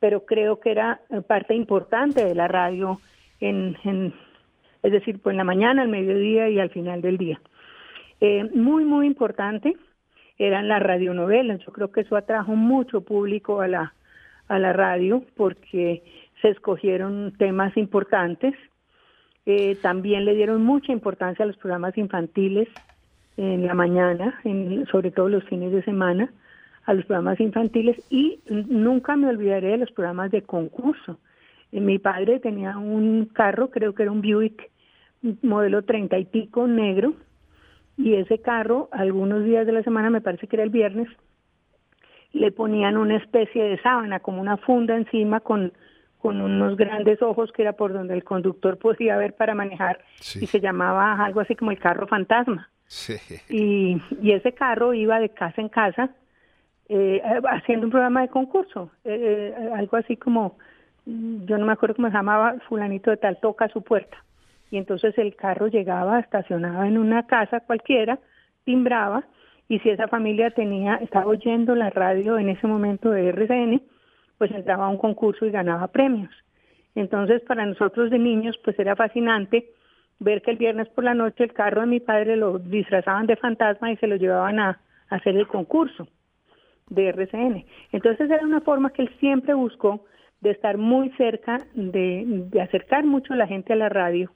pero 0.01 0.25
creo 0.27 0.61
que 0.61 0.71
era 0.71 1.01
parte 1.27 1.55
importante 1.55 2.25
de 2.25 2.35
la 2.35 2.49
radio 2.49 3.01
en, 3.41 3.77
en 3.85 4.13
es 4.83 4.93
decir, 4.93 5.21
pues 5.21 5.35
en 5.35 5.39
la 5.39 5.45
mañana, 5.45 5.83
al 5.83 5.89
mediodía 5.89 6.49
y 6.49 6.61
al 6.61 6.71
final 6.71 7.03
del 7.03 7.19
día. 7.19 7.41
Eh, 8.21 8.45
muy, 8.55 8.85
muy 8.85 9.07
importante 9.07 9.77
eran 10.39 10.69
las 10.69 10.83
radionovelas. 10.83 11.61
Yo 11.67 11.73
creo 11.73 11.91
que 11.91 12.03
eso 12.03 12.17
atrajo 12.17 12.55
mucho 12.55 13.01
público 13.01 13.61
a 13.61 13.69
la, 13.69 13.95
a 14.49 14.59
la 14.59 14.73
radio 14.73 15.25
porque 15.37 16.05
se 16.41 16.51
escogieron 16.51 17.35
temas 17.39 17.77
importantes. 17.77 18.55
Eh, 19.45 19.77
también 19.83 20.25
le 20.25 20.35
dieron 20.35 20.63
mucha 20.63 20.93
importancia 20.93 21.45
a 21.45 21.47
los 21.47 21.57
programas 21.57 21.97
infantiles 21.99 22.69
en 23.37 23.67
la 23.67 23.75
mañana, 23.75 24.39
en, 24.45 24.87
sobre 24.87 25.11
todo 25.11 25.29
los 25.29 25.45
fines 25.45 25.73
de 25.73 25.83
semana, 25.83 26.31
a 26.85 26.95
los 26.95 27.05
programas 27.05 27.41
infantiles 27.41 27.97
y 28.11 28.41
nunca 28.49 29.17
me 29.17 29.29
olvidaré 29.29 29.73
de 29.73 29.79
los 29.79 29.91
programas 29.91 30.31
de 30.31 30.43
concurso. 30.43 31.19
Eh, 31.73 31.81
mi 31.81 31.99
padre 31.99 32.39
tenía 32.39 32.79
un 32.79 33.27
carro, 33.27 33.71
creo 33.71 33.95
que 33.95 34.05
era 34.05 34.13
un 34.13 34.23
Buick 34.23 34.71
modelo 35.43 35.83
treinta 35.83 36.19
y 36.19 36.25
pico 36.25 36.67
negro, 36.69 37.15
y 37.99 38.15
ese 38.15 38.39
carro, 38.39 38.89
algunos 38.93 39.45
días 39.45 39.67
de 39.67 39.73
la 39.73 39.83
semana, 39.83 40.11
me 40.11 40.21
parece 40.21 40.47
que 40.47 40.57
era 40.57 40.63
el 40.63 40.71
viernes, 40.71 41.09
le 42.33 42.53
ponían 42.53 42.97
una 42.97 43.17
especie 43.17 43.65
de 43.65 43.81
sábana, 43.81 44.21
como 44.21 44.41
una 44.41 44.59
funda 44.59 44.95
encima 44.95 45.41
con, 45.41 45.73
con 46.19 46.41
unos 46.41 46.77
grandes 46.77 47.23
ojos 47.23 47.51
que 47.53 47.63
era 47.63 47.73
por 47.73 47.93
donde 47.93 48.15
el 48.15 48.23
conductor 48.23 48.79
podía 48.79 49.17
ver 49.17 49.35
para 49.35 49.55
manejar 49.55 50.01
y 50.19 50.47
se 50.47 50.61
llamaba 50.61 51.25
algo 51.25 51.41
así 51.41 51.57
como 51.57 51.71
el 51.71 51.79
carro 51.79 52.07
fantasma. 52.07 52.69
Y, 53.49 54.01
y 54.23 54.33
ese 54.33 54.53
carro 54.53 54.95
iba 54.95 55.19
de 55.19 55.31
casa 55.31 55.61
en 55.61 55.69
casa 55.69 56.11
eh, 56.89 57.21
haciendo 57.51 57.87
un 57.87 57.91
programa 57.91 58.23
de 58.23 58.29
concurso, 58.29 58.91
eh, 59.05 59.53
eh, 59.57 59.71
algo 59.75 59.97
así 59.97 60.17
como, 60.17 60.57
yo 61.05 61.59
no 61.59 61.67
me 61.67 61.73
acuerdo 61.73 61.97
cómo 61.97 62.09
se 62.09 62.15
llamaba, 62.15 62.55
fulanito 62.69 63.11
de 63.11 63.17
tal 63.17 63.39
toca 63.41 63.69
su 63.69 63.83
puerta. 63.83 64.17
Y 64.71 64.77
entonces 64.77 65.17
el 65.19 65.35
carro 65.35 65.67
llegaba, 65.67 66.21
estacionaba 66.21 66.87
en 66.87 66.99
una 66.99 67.27
casa 67.27 67.61
cualquiera, 67.61 68.21
timbraba, 68.65 69.25
y 69.69 69.81
si 69.81 69.91
esa 69.91 70.07
familia 70.07 70.51
tenía, 70.51 70.97
estaba 70.97 71.27
oyendo 71.27 71.75
la 71.75 71.91
radio 71.91 72.39
en 72.39 72.51
ese 72.51 72.69
momento 72.69 73.11
de 73.11 73.31
RCN, 73.31 73.83
pues 74.39 74.53
entraba 74.53 74.87
a 74.87 74.89
un 74.89 74.99
concurso 74.99 75.45
y 75.45 75.51
ganaba 75.51 75.89
premios. 75.89 76.31
Entonces 76.95 77.43
para 77.43 77.67
nosotros 77.67 78.11
de 78.11 78.19
niños 78.19 78.57
pues 78.63 78.79
era 78.79 78.95
fascinante 78.95 79.71
ver 80.19 80.43
que 80.43 80.53
el 80.53 80.57
viernes 80.57 80.89
por 80.89 81.05
la 81.05 81.15
noche 81.15 81.45
el 81.45 81.53
carro 81.53 81.83
de 81.83 81.87
mi 81.87 82.01
padre 82.01 82.37
lo 82.37 82.59
disfrazaban 82.59 83.27
de 83.27 83.37
fantasma 83.37 83.93
y 83.93 83.97
se 83.97 84.07
lo 84.07 84.17
llevaban 84.17 84.59
a, 84.59 84.81
hacer 85.09 85.37
el 85.37 85.47
concurso 85.47 86.09
de 86.89 87.11
RCN. 87.11 87.65
Entonces 87.93 88.29
era 88.29 88.45
una 88.45 88.61
forma 88.61 88.91
que 88.91 89.03
él 89.03 89.11
siempre 89.21 89.55
buscó 89.55 90.05
de 90.41 90.51
estar 90.51 90.79
muy 90.79 91.11
cerca, 91.11 91.59
de, 91.75 92.25
de 92.27 92.61
acercar 92.61 93.05
mucho 93.05 93.35
a 93.35 93.37
la 93.37 93.47
gente 93.47 93.73
a 93.73 93.77
la 93.77 93.89
radio, 93.89 94.33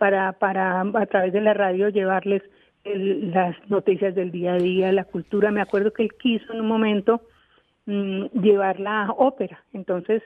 para, 0.00 0.32
para 0.32 0.80
a 0.80 1.06
través 1.06 1.30
de 1.34 1.42
la 1.42 1.52
radio 1.52 1.90
llevarles 1.90 2.42
las 2.84 3.54
noticias 3.68 4.14
del 4.14 4.30
día 4.30 4.54
a 4.54 4.56
día, 4.56 4.92
la 4.92 5.04
cultura. 5.04 5.50
Me 5.50 5.60
acuerdo 5.60 5.92
que 5.92 6.04
él 6.04 6.14
quiso 6.18 6.54
en 6.54 6.62
un 6.62 6.68
momento 6.68 7.20
mm, 7.84 8.40
llevar 8.40 8.80
la 8.80 9.10
ópera, 9.10 9.62
entonces 9.74 10.22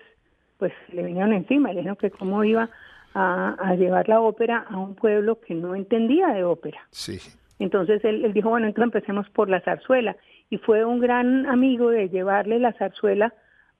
pues 0.58 0.72
le 0.92 1.02
vinieron 1.02 1.32
encima, 1.32 1.70
le 1.70 1.80
dijeron 1.80 1.96
que 1.96 2.12
cómo 2.12 2.44
iba 2.44 2.70
a, 3.14 3.74
llevar 3.76 4.08
la 4.08 4.20
ópera 4.20 4.66
a 4.68 4.76
un 4.76 4.94
pueblo 4.94 5.40
que 5.40 5.54
no 5.54 5.74
entendía 5.74 6.28
de 6.28 6.44
ópera. 6.44 6.80
Sí. 6.90 7.18
Entonces 7.58 8.04
él, 8.04 8.32
dijo, 8.32 8.50
bueno, 8.50 8.66
entonces 8.66 8.94
empecemos 8.94 9.28
por 9.30 9.48
la 9.48 9.60
zarzuela. 9.60 10.16
Y 10.50 10.58
fue 10.58 10.84
un 10.84 11.00
gran 11.00 11.46
amigo 11.46 11.90
de 11.90 12.08
llevarle 12.08 12.58
la 12.58 12.72
zarzuela 12.72 13.32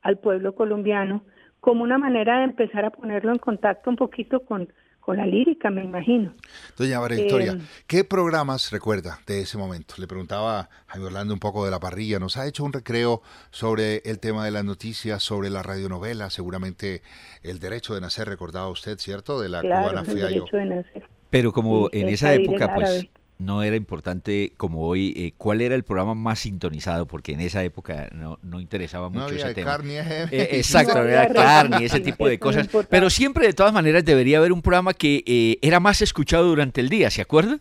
al 0.03 0.19
pueblo 0.19 0.55
colombiano 0.55 1.25
como 1.61 1.83
una 1.83 1.99
manera 1.99 2.39
de 2.39 2.45
empezar 2.45 2.85
a 2.85 2.91
ponerlo 2.91 3.33
en 3.33 3.39
contacto 3.39 3.91
un 3.91 3.97
poquito 3.97 4.41
con, 4.41 4.69
con 5.05 5.19
la 5.19 5.27
lírica, 5.27 5.71
me 5.71 5.85
imagino. 5.85 6.33
Doña 6.79 6.99
María 6.99 7.19
Victoria, 7.19 7.53
eh, 7.53 7.61
¿qué 7.87 8.05
programas 8.05 8.71
recuerda 8.71 9.19
de 9.27 9.43
ese 9.43 9.59
momento? 9.59 9.97
Le 9.99 10.07
preguntaba 10.07 10.61
a 10.61 10.69
Jaime 10.87 11.09
Orlando 11.09 11.35
un 11.35 11.41
poco 11.41 11.65
de 11.67 11.71
la 11.71 11.79
parrilla. 11.79 12.19
Nos 12.19 12.39
ha 12.39 12.47
hecho 12.47 12.65
un 12.65 12.73
recreo 12.73 13.21
sobre 13.51 13.99
el 14.07 14.19
tema 14.19 14.47
de 14.47 14.51
las 14.51 14.65
noticias, 14.65 15.23
sobre 15.23 15.51
la 15.51 15.63
radionovela, 15.63 16.31
seguramente 16.31 17.03
el 17.43 17.59
derecho 17.59 17.95
de 17.95 18.01
nacer, 18.01 18.29
recordaba 18.29 18.69
usted, 18.69 18.99
¿cierto? 18.99 19.41
De 19.41 19.51
la 19.51 19.61
cubana 19.61 20.05
el 20.07 20.15
derecho 20.15 20.57
de 20.57 20.65
nacer. 20.65 21.07
Pero 21.29 21.53
como 21.53 21.91
en 21.93 22.09
esa 22.09 22.33
época, 22.33 22.75
pues 22.75 23.07
no 23.39 23.63
era 23.63 23.77
importante 23.77 24.53
como 24.57 24.87
hoy 24.87 25.13
eh, 25.17 25.33
cuál 25.37 25.61
era 25.61 25.75
el 25.75 25.83
programa 25.83 26.15
más 26.15 26.41
sintonizado, 26.41 27.07
porque 27.07 27.33
en 27.33 27.41
esa 27.41 27.65
época 27.65 28.09
no, 28.13 28.39
no 28.43 28.61
interesaba 28.61 29.09
mucho 29.09 29.31
no 29.31 29.37
ese 29.37 29.55
tema. 29.55 29.73
Carne, 29.73 29.99
eh, 29.99 30.29
exacto, 30.53 30.95
no 30.95 31.01
había 31.01 31.29
carne, 31.29 31.85
ese 31.85 32.01
tipo 32.01 32.29
de 32.29 32.39
cosas. 32.39 32.69
Pero 32.89 33.11
siempre, 33.11 33.47
de 33.47 33.53
todas 33.53 33.73
maneras, 33.73 34.05
debería 34.05 34.39
haber 34.39 34.53
un 34.53 34.63
programa 34.63 34.95
que 34.95 35.25
eh, 35.27 35.59
era 35.63 35.81
más 35.81 36.01
escuchado 36.01 36.47
durante 36.47 36.81
el 36.81 36.89
día, 36.89 37.11
¿se 37.11 37.23
acuerda? 37.23 37.59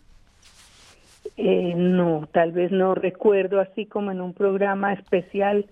no, 1.36 2.28
tal 2.30 2.52
vez 2.52 2.70
no 2.70 2.94
recuerdo 2.94 3.58
así 3.58 3.86
como 3.86 4.12
en 4.12 4.20
un 4.20 4.34
programa 4.34 4.92
especial, 4.92 5.66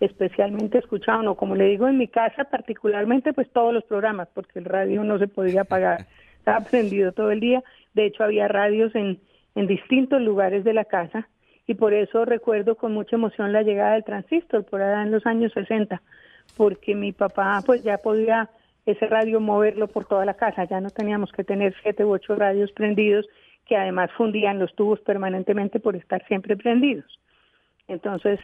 especialmente 0.00 0.78
escuchado, 0.78 1.22
no, 1.22 1.36
como 1.36 1.54
le 1.54 1.66
digo 1.66 1.86
en 1.86 1.98
mi 1.98 2.08
casa 2.08 2.44
particularmente, 2.44 3.32
pues 3.32 3.48
todos 3.50 3.72
los 3.72 3.84
programas, 3.84 4.26
porque 4.34 4.58
el 4.58 4.64
radio 4.64 5.04
no 5.04 5.18
se 5.20 5.28
podía 5.28 5.60
apagar, 5.60 6.06
estaba 6.38 6.64
prendido 6.64 7.12
todo 7.12 7.30
el 7.30 7.38
día, 7.38 7.62
de 7.94 8.06
hecho 8.06 8.24
había 8.24 8.48
radios 8.48 8.92
en 8.96 9.20
en 9.54 9.66
distintos 9.66 10.20
lugares 10.20 10.64
de 10.64 10.74
la 10.74 10.84
casa 10.84 11.28
y 11.66 11.74
por 11.74 11.94
eso 11.94 12.24
recuerdo 12.24 12.76
con 12.76 12.92
mucha 12.92 13.16
emoción 13.16 13.52
la 13.52 13.62
llegada 13.62 13.94
del 13.94 14.04
transistor 14.04 14.64
por 14.64 14.82
allá 14.82 15.02
en 15.02 15.10
los 15.10 15.24
años 15.26 15.52
60, 15.52 16.02
porque 16.56 16.94
mi 16.94 17.12
papá 17.12 17.62
pues 17.64 17.82
ya 17.82 17.98
podía 17.98 18.50
ese 18.86 19.06
radio 19.06 19.40
moverlo 19.40 19.88
por 19.88 20.04
toda 20.04 20.24
la 20.24 20.34
casa, 20.34 20.64
ya 20.64 20.80
no 20.80 20.90
teníamos 20.90 21.32
que 21.32 21.44
tener 21.44 21.74
siete 21.82 22.04
u 22.04 22.10
ocho 22.10 22.34
radios 22.34 22.70
prendidos 22.72 23.26
que 23.66 23.76
además 23.76 24.10
fundían 24.12 24.58
los 24.58 24.74
tubos 24.74 25.00
permanentemente 25.00 25.80
por 25.80 25.96
estar 25.96 26.22
siempre 26.26 26.54
prendidos. 26.56 27.18
Entonces, 27.88 28.38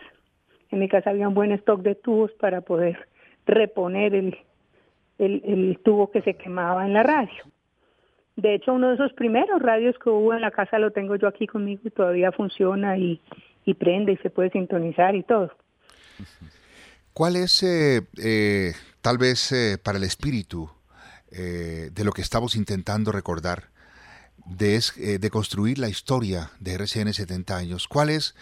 en 0.71 0.79
mi 0.79 0.89
casa 0.89 1.11
había 1.11 1.29
un 1.29 1.35
buen 1.35 1.53
stock 1.53 1.83
de 1.83 1.95
tubos 1.95 2.33
para 2.33 2.63
poder 2.63 3.07
reponer 3.47 4.15
el, 4.15 4.39
el, 5.19 5.43
el 5.45 5.79
tubo 5.85 6.11
que 6.11 6.23
se 6.23 6.35
quemaba 6.35 6.87
en 6.87 6.95
la 6.95 7.03
radio. 7.03 7.45
De 8.41 8.55
hecho, 8.55 8.73
uno 8.73 8.89
de 8.89 8.95
esos 8.95 9.13
primeros 9.13 9.61
radios 9.61 9.97
que 10.03 10.09
hubo 10.09 10.33
en 10.33 10.41
la 10.41 10.51
casa 10.51 10.79
lo 10.79 10.93
tengo 10.93 11.17
yo 11.17 11.29
aquí 11.29 11.47
conmigo 11.47 11.83
y 11.85 11.91
todavía 11.91 12.33
funciona 12.33 12.97
y, 12.97 13.21
prende 13.79 14.13
y 14.13 14.17
se 14.17 14.31
puede 14.31 14.51
sintonizar 14.51 15.15
y 15.15 15.23
todo. 15.23 15.53
¿Cuál 17.13 17.37
es, 17.37 17.63
eh, 17.63 18.03
eh, 18.21 18.73
tal 19.01 19.19
vez 19.19 19.53
eh, 19.53 19.79
para 19.79 19.99
el 19.99 20.05
espíritu 20.05 20.69
de 21.31 22.05
lo 22.05 22.11
que 22.11 22.23
estamos 22.23 22.57
intentando 22.57 23.13
recordar, 23.13 23.69
de, 24.47 24.81
de, 25.21 25.31
construir 25.31 25.79
la 25.79 25.89
historia 25.89 26.51
de 26.59 26.75
RCN 26.75 27.13
70 27.13 27.57
años? 27.57 27.87
¿Cuál 27.87 28.11
es, 28.11 28.35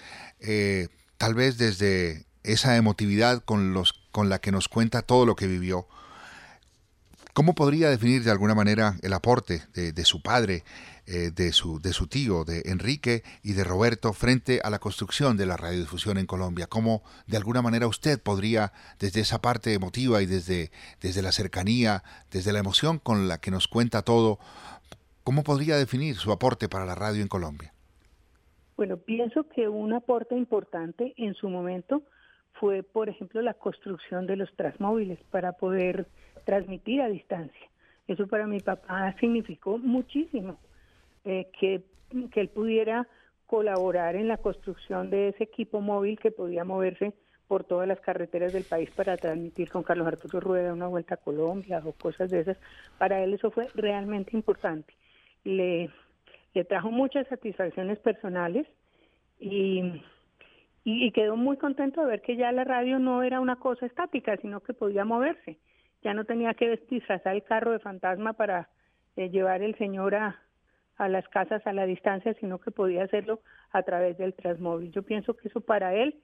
tal 1.19 1.35
vez 1.35 1.59
desde 1.59 2.25
esa 2.45 2.77
emotividad 2.79 3.45
con, 3.45 3.75
los, 3.75 3.93
con 4.11 4.31
la 4.31 4.39
que 4.39 4.53
nos 4.53 4.69
cuenta 4.69 5.03
todo 5.03 5.27
lo 5.27 5.37
que 5.37 5.47
vivió, 5.47 5.87
¿Cómo 7.39 7.55
podría 7.55 7.89
definir 7.89 8.25
de 8.25 8.33
alguna 8.33 8.57
manera 8.57 8.95
el 9.01 9.13
aporte 9.13 9.61
de, 9.73 10.05
su 10.05 10.23
padre, 10.23 10.65
eh, 11.07 11.31
de, 11.33 11.53
su, 11.53 11.81
de 11.81 11.93
su 11.93 12.09
tío, 12.09 12.43
de 12.43 12.63
Enrique 12.65 13.23
y 13.45 13.53
de 13.53 13.63
Roberto 13.63 14.13
frente 14.13 14.59
a 14.65 14.71
la 14.71 14.81
construcción 14.81 15.37
de 15.37 15.47
la 15.47 15.57
radiodifusión 15.57 16.19
en 16.19 16.27
Colombia? 16.27 16.67
¿Cómo 16.67 17.05
de 17.29 17.37
alguna 17.37 17.63
manera 17.63 17.87
usted 17.87 18.21
podría, 18.21 18.73
desde 18.99 19.21
esa 19.21 19.41
parte 19.41 19.73
emotiva 19.73 20.21
y 20.21 20.27
desde, 20.27 20.73
desde 21.01 21.23
la 21.23 21.31
cercanía, 21.31 22.03
desde 22.33 22.53
la 22.53 22.59
emoción 22.59 22.99
con 22.99 23.29
la 23.29 23.39
que 23.39 23.53
nos 23.53 23.69
cuenta 23.69 24.03
todo, 24.03 24.41
cómo 25.23 25.45
podría 25.45 25.77
definir 25.77 26.17
su 26.17 26.33
aporte 26.33 26.69
para 26.69 26.87
la 26.87 26.97
radio 26.97 27.23
en 27.23 27.29
Colombia? 27.29 27.73
Bueno, 28.77 28.97
pienso 28.97 29.49
que 29.49 29.69
un 29.69 29.93
aporte 29.93 30.37
importante 30.37 31.15
en 31.17 31.35
su 31.35 31.49
momento 31.49 32.03
fue, 32.55 32.83
por 32.83 33.09
ejemplo, 33.09 33.41
la 33.43 33.55
construcción 33.55 34.27
de 34.27 34.35
los 34.35 34.53
transmóviles 34.57 35.21
para 35.31 35.53
poder 35.53 36.09
transmitir 36.49 37.03
a 37.03 37.11
distancia. 37.11 37.69
Eso 38.07 38.27
para 38.27 38.47
mi 38.47 38.61
papá 38.61 39.15
significó 39.21 39.77
muchísimo, 39.77 40.59
eh, 41.27 41.51
que, 41.61 41.83
que 42.33 42.41
él 42.41 42.49
pudiera 42.49 43.07
colaborar 43.47 44.17
en 44.17 44.29
la 44.29 44.39
construcción 44.39 45.11
de 45.11 45.29
ese 45.29 45.45
equipo 45.45 45.83
móvil 45.83 46.19
que 46.19 46.31
podía 46.31 46.65
moverse 46.65 47.13
por 47.49 47.65
todas 47.65 47.87
las 47.87 48.01
carreteras 48.01 48.55
del 48.55 48.65
país 48.65 48.91
para 48.93 49.19
transmitir 49.19 49.69
con 49.69 49.83
Carlos 49.83 50.07
Arturo 50.07 50.41
Rueda 50.41 50.73
una 50.73 50.87
vuelta 50.87 51.17
a 51.17 51.19
Colombia 51.19 51.83
o 51.85 51.93
cosas 51.93 52.31
de 52.31 52.41
esas. 52.41 52.57
Para 52.97 53.23
él 53.23 53.35
eso 53.35 53.51
fue 53.51 53.67
realmente 53.75 54.31
importante. 54.35 54.95
Le, 55.45 55.91
trajo 56.67 56.91
muchas 56.91 57.27
satisfacciones 57.29 57.99
personales 57.99 58.67
y, 59.39 60.03
y, 60.83 61.13
quedó 61.13 61.37
muy 61.37 61.59
contento 61.59 62.01
de 62.01 62.07
ver 62.07 62.23
que 62.23 62.37
ya 62.37 62.51
la 62.53 62.65
radio 62.65 62.99
no 62.99 63.23
era 63.23 63.39
una 63.39 63.57
cosa 63.57 63.85
estática, 63.85 64.35
sino 64.39 64.61
que 64.61 64.73
podía 64.73 65.05
moverse. 65.05 65.59
Ya 66.03 66.15
no 66.15 66.25
tenía 66.25 66.55
que 66.55 66.81
disfrazar 66.89 67.35
el 67.35 67.43
carro 67.43 67.73
de 67.73 67.79
fantasma 67.81 68.33
para 68.33 68.69
eh, 69.17 69.31
llevar 69.31 69.63
el 69.63 69.77
señor 69.77 70.15
a, 70.15 70.41
a 70.97 71.09
las 71.09 71.27
casas 71.29 71.67
a 71.67 71.73
la 71.73 71.87
distancia, 71.87 72.35
sino 72.35 72.59
que 72.59 72.71
podía 72.71 73.05
hacerlo 73.05 73.41
a 73.73 73.83
través 73.83 74.19
del 74.19 74.35
Transmóvil. 74.35 74.93
Yo 74.93 75.03
pienso 75.03 75.35
que 75.35 75.49
eso 75.49 75.61
para 75.61 75.95
él 75.95 76.21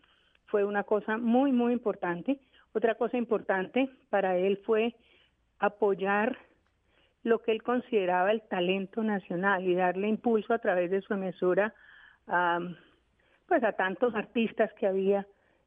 fue 0.47 0.65
una 0.65 0.85
cosa 0.85 1.17
muy, 1.17 1.53
muy 1.53 1.73
importante. 1.73 2.39
Otra 2.73 2.97
cosa 2.97 3.17
importante 3.17 3.89
para 4.11 4.37
él 4.37 4.61
fue 4.65 4.95
apoyar 5.59 6.37
lo 7.23 7.41
que 7.41 7.53
él 7.53 7.63
consideraba 7.63 8.33
el 8.33 8.43
talento 8.43 9.03
nacional 9.03 9.65
y 9.65 9.75
darle 9.75 10.09
impulso 10.09 10.53
a 10.53 10.59
través 10.59 10.91
de 10.91 11.01
su 11.01 11.15
emisora 11.15 11.73
a, 12.27 12.59
pues 13.49 13.65
a 13.65 13.73
tantos 13.73 14.15
artistas 14.15 14.73
que 14.75 14.87
había 14.87 15.27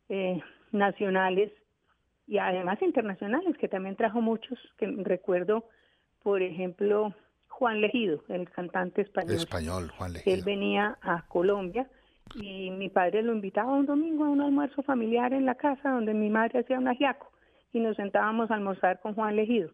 eh, 0.09 0.41
nacionales 0.71 1.51
y 2.27 2.37
además 2.37 2.81
internacionales, 2.81 3.57
que 3.57 3.69
también 3.69 3.95
trajo 3.95 4.21
muchos, 4.21 4.59
que 4.77 4.85
recuerdo, 4.85 5.65
por 6.21 6.41
ejemplo, 6.41 7.13
Juan 7.47 7.79
Legido, 7.79 8.21
el 8.27 8.49
cantante 8.49 9.01
español. 9.01 9.35
Español, 9.35 9.89
Juan 9.97 10.13
Legido. 10.13 10.35
Él 10.35 10.43
venía 10.43 10.97
a 11.01 11.25
Colombia 11.27 11.87
y 12.35 12.69
mi 12.71 12.89
padre 12.89 13.23
lo 13.23 13.33
invitaba 13.33 13.73
un 13.73 13.85
domingo 13.85 14.25
a 14.25 14.29
un 14.29 14.41
almuerzo 14.41 14.83
familiar 14.83 15.33
en 15.33 15.45
la 15.45 15.55
casa 15.55 15.89
donde 15.89 16.13
mi 16.13 16.29
madre 16.29 16.59
hacía 16.59 16.77
un 16.77 16.89
ajiaco 16.89 17.31
y 17.71 17.79
nos 17.79 17.95
sentábamos 17.95 18.51
a 18.51 18.55
almorzar 18.55 18.99
con 18.99 19.15
Juan 19.15 19.37
Legido. 19.37 19.71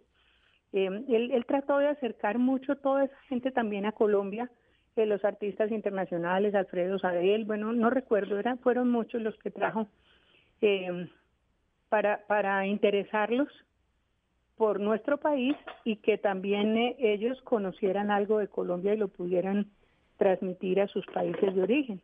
Eh, 0.71 0.89
él, 1.09 1.45
trató 1.47 1.79
de 1.79 1.87
acercar 1.87 2.37
mucho 2.37 2.75
toda 2.75 3.05
esa 3.05 3.17
gente 3.27 3.51
también 3.51 3.85
a 3.85 3.91
Colombia, 3.91 4.49
eh, 4.95 5.05
los 5.05 5.25
artistas 5.25 5.71
internacionales, 5.71 6.53
Alfredo 6.53 6.99
Sadel, 6.99 7.45
bueno, 7.45 7.73
no 7.73 7.89
recuerdo, 7.89 8.37
eran, 8.39 8.59
fueron 8.59 8.89
muchos 8.89 9.21
los 9.21 9.37
que 9.37 9.51
trajo 9.51 9.87
eh, 10.61 11.09
para, 11.93 12.25
para 12.25 12.65
interesarlos 12.65 13.47
por 14.57 14.79
nuestro 14.79 15.19
país 15.19 15.55
y 15.85 15.97
que 15.97 16.17
también 16.17 16.75
eh, 16.75 16.95
ellos 16.97 17.37
conocieran 17.43 18.09
algo 18.09 18.39
de 18.39 18.47
Colombia 18.47 18.95
y 18.95 18.97
lo 18.97 19.09
pudieran 19.09 19.69
transmitir 20.17 20.81
a 20.81 20.87
sus 20.87 21.05
países 21.13 21.53
de 21.53 21.61
origen. 21.61 22.01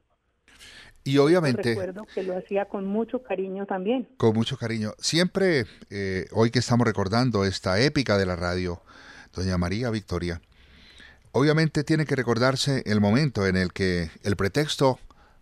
Y 1.03 1.17
obviamente... 1.17 1.69
recuerdo 1.69 2.05
que 2.13 2.21
lo 2.21 2.37
hacía 2.37 2.65
con 2.65 2.85
mucho 2.85 3.23
cariño 3.23 3.65
también. 3.65 4.07
Con 4.17 4.35
mucho 4.35 4.57
cariño. 4.57 4.91
Siempre, 4.99 5.65
eh, 5.89 6.27
hoy 6.33 6.51
que 6.51 6.59
estamos 6.59 6.85
recordando 6.85 7.43
esta 7.43 7.81
épica 7.81 8.19
de 8.19 8.27
la 8.27 8.35
radio, 8.35 8.83
doña 9.33 9.57
María 9.57 9.89
Victoria, 9.89 10.39
obviamente 11.31 11.83
tiene 11.83 12.05
que 12.05 12.15
recordarse 12.15 12.83
el 12.85 13.01
momento 13.01 13.47
en 13.47 13.55
el 13.57 13.73
que 13.73 14.11
el 14.23 14.35
pretexto 14.35 14.99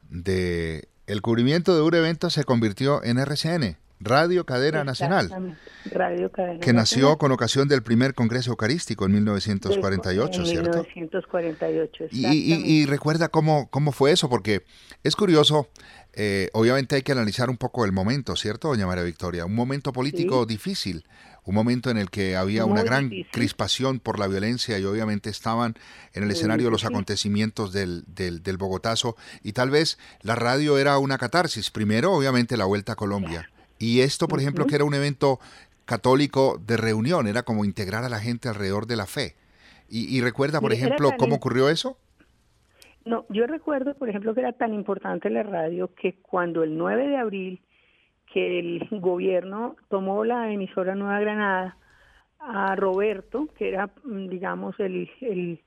de 0.10 0.88
el 1.06 1.22
cubrimiento 1.22 1.76
de 1.76 1.82
un 1.82 1.96
evento 1.96 2.30
se 2.30 2.46
convirtió 2.46 3.04
en 3.04 3.18
RCN. 3.18 3.87
Radio 4.00 4.46
Cadena 4.46 4.84
Nacional. 4.84 5.58
Radio 5.92 6.32
Cadena 6.32 6.60
que 6.60 6.74
nació 6.74 7.18
con 7.18 7.32
ocasión 7.32 7.68
del 7.68 7.82
primer 7.82 8.14
Congreso 8.14 8.52
Eucarístico 8.52 9.06
en 9.06 9.14
1948, 9.14 10.46
¿cierto? 10.46 10.84
1948, 10.84 12.06
y, 12.12 12.54
y, 12.54 12.86
recuerda 12.86 13.30
cómo, 13.30 13.70
cómo 13.70 13.92
fue 13.92 14.12
eso, 14.12 14.30
porque 14.30 14.64
es 15.04 15.16
curioso, 15.16 15.70
eh, 16.14 16.50
obviamente 16.54 16.96
hay 16.96 17.02
que 17.02 17.12
analizar 17.12 17.50
un 17.50 17.58
poco 17.58 17.86
el 17.86 17.92
momento, 17.92 18.36
¿cierto, 18.36 18.70
doña 18.70 18.86
María 18.86 19.04
Victoria? 19.04 19.46
Un 19.46 19.56
momento 19.56 19.94
político 19.94 20.46
difícil, 20.46 21.06
un 21.44 21.56
momento 21.56 21.90
en 21.90 21.98
el 21.98 22.10
que 22.10 22.36
había 22.36 22.66
una 22.66 22.84
gran 22.84 23.10
crispación 23.32 24.00
por 24.00 24.20
la 24.20 24.28
violencia 24.28 24.78
y 24.78 24.84
obviamente 24.84 25.30
estaban 25.30 25.76
en 26.14 26.24
el 26.24 26.32
escenario 26.32 26.70
los 26.70 26.86
acontecimientos 26.86 27.72
del, 27.72 28.04
del, 28.08 28.44
del, 28.44 28.58
Bogotazo 28.58 29.16
y 29.44 29.54
tal 29.54 29.70
vez 29.70 29.98
la 30.22 30.36
radio 30.36 30.78
era 30.78 30.98
una 30.98 31.18
catarsis. 31.18 31.72
Primero, 31.72 32.12
obviamente, 32.12 32.58
la 32.58 32.66
vuelta 32.66 32.94
a 32.94 32.96
Colombia. 32.96 33.50
Y 33.80 34.02
esto, 34.02 34.28
por 34.28 34.40
ejemplo, 34.40 34.66
que 34.66 34.76
era 34.76 34.84
un 34.84 34.94
evento 34.94 35.40
católico 35.86 36.60
de 36.66 36.78
reunión, 36.78 37.28
era 37.28 37.44
como 37.44 37.66
integrar 37.66 38.04
a 38.04 38.10
la 38.10 38.20
gente 38.20 38.50
alrededor 38.50 38.88
de 38.88 38.96
la 38.96 39.06
fe. 39.06 39.36
¿Y, 39.90 40.20
recuerda, 40.20 40.60
por 40.60 40.74
ejemplo, 40.74 41.12
cómo 41.18 41.36
ocurrió 41.36 41.70
eso? 41.70 41.98
No, 43.06 43.26
yo 43.30 43.48
recuerdo, 43.48 43.94
por 43.96 44.10
ejemplo, 44.10 44.34
que 44.34 44.42
era 44.42 44.52
tan 44.52 44.74
importante 44.74 45.30
la 45.30 45.44
radio 45.44 45.94
que 45.96 46.16
cuando 46.16 46.64
el 46.64 46.78
9 46.78 47.08
de 47.08 47.16
abril, 47.16 47.62
que 48.34 48.60
el 48.60 48.86
gobierno 49.00 49.78
tomó 49.90 50.26
la 50.26 50.52
emisora 50.52 50.94
Nueva 50.94 51.22
Granada, 51.22 51.78
a 52.40 52.76
Roberto, 52.76 53.48
que 53.58 53.70
era, 53.70 53.90
mm, 54.04 54.28
digamos, 54.28 54.78
el, 54.80 55.10
el, 55.22 55.62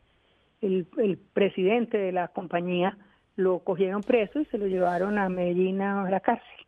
el 0.60 1.18
presidente 1.32 1.96
de 1.96 2.12
la 2.12 2.28
compañía, 2.28 2.96
lo 3.36 3.60
cogieron 3.60 4.02
preso 4.02 4.40
y 4.40 4.44
se 4.46 4.58
lo 4.58 4.66
llevaron 4.66 5.18
a 5.18 5.30
Medellín 5.30 5.80
a 5.80 6.08
la 6.10 6.20
cárcel. 6.20 6.66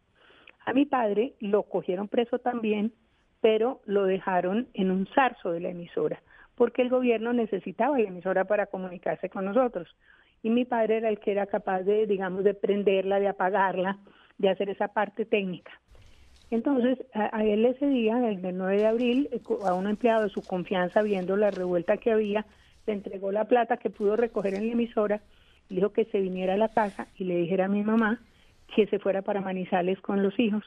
A 0.64 0.72
mi 0.72 0.86
padre 0.86 1.34
lo 1.40 1.64
cogieron 1.64 2.08
preso 2.08 2.38
también, 2.38 2.92
pero 3.40 3.80
lo 3.84 4.04
dejaron 4.04 4.68
en 4.74 4.90
un 4.90 5.06
zarzo 5.14 5.50
de 5.50 5.60
la 5.60 5.70
emisora, 5.70 6.22
porque 6.54 6.82
el 6.82 6.88
gobierno 6.88 7.32
necesitaba 7.32 7.98
la 7.98 8.08
emisora 8.08 8.44
para 8.44 8.66
comunicarse 8.66 9.28
con 9.28 9.44
nosotros. 9.44 9.94
Y 10.42 10.50
mi 10.50 10.64
padre 10.64 10.98
era 10.98 11.08
el 11.08 11.18
que 11.18 11.32
era 11.32 11.46
capaz 11.46 11.82
de, 11.82 12.06
digamos, 12.06 12.44
de 12.44 12.54
prenderla, 12.54 13.20
de 13.20 13.28
apagarla, 13.28 13.98
de 14.38 14.48
hacer 14.48 14.70
esa 14.70 14.88
parte 14.88 15.24
técnica. 15.24 15.72
Entonces, 16.50 16.98
a, 17.14 17.44
él 17.44 17.64
ese 17.64 17.86
día, 17.86 18.28
el 18.28 18.56
9 18.56 18.76
de 18.76 18.86
abril, 18.86 19.28
eh, 19.32 19.40
a 19.64 19.74
un 19.74 19.86
empleado 19.86 20.24
de 20.24 20.28
su 20.28 20.42
confianza, 20.42 21.02
viendo 21.02 21.36
la 21.36 21.50
revuelta 21.50 21.96
que 21.96 22.12
había, 22.12 22.44
le 22.86 22.92
entregó 22.92 23.32
la 23.32 23.46
plata 23.46 23.78
que 23.78 23.90
pudo 23.90 24.16
recoger 24.16 24.54
en 24.54 24.66
la 24.66 24.72
emisora, 24.72 25.22
dijo 25.70 25.92
que 25.92 26.04
se 26.06 26.20
viniera 26.20 26.54
a 26.54 26.58
la 26.58 26.68
casa 26.68 27.08
y 27.16 27.24
le 27.24 27.36
dijera 27.36 27.64
a 27.64 27.68
mi 27.68 27.82
mamá 27.82 28.20
que 28.74 28.86
se 28.86 28.98
fuera 28.98 29.22
para 29.22 29.40
Manizales 29.40 30.00
con 30.00 30.22
los 30.22 30.38
hijos, 30.38 30.64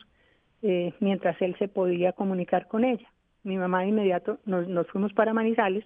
eh, 0.61 0.93
mientras 0.99 1.41
él 1.41 1.55
se 1.57 1.67
podía 1.67 2.13
comunicar 2.13 2.67
con 2.67 2.83
ella. 2.83 3.07
Mi 3.43 3.57
mamá 3.57 3.81
de 3.81 3.89
inmediato 3.89 4.39
nos, 4.45 4.67
nos 4.67 4.87
fuimos 4.87 5.13
para 5.13 5.33
Manizales, 5.33 5.85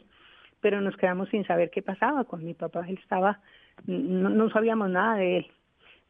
pero 0.61 0.81
nos 0.81 0.95
quedamos 0.97 1.29
sin 1.29 1.45
saber 1.45 1.69
qué 1.69 1.81
pasaba 1.81 2.23
con 2.25 2.43
mi 2.43 2.53
papá. 2.53 2.85
Él 2.87 2.99
estaba, 3.01 3.39
no, 3.85 4.29
no 4.29 4.49
sabíamos 4.49 4.89
nada 4.89 5.15
de 5.15 5.37
él, 5.37 5.47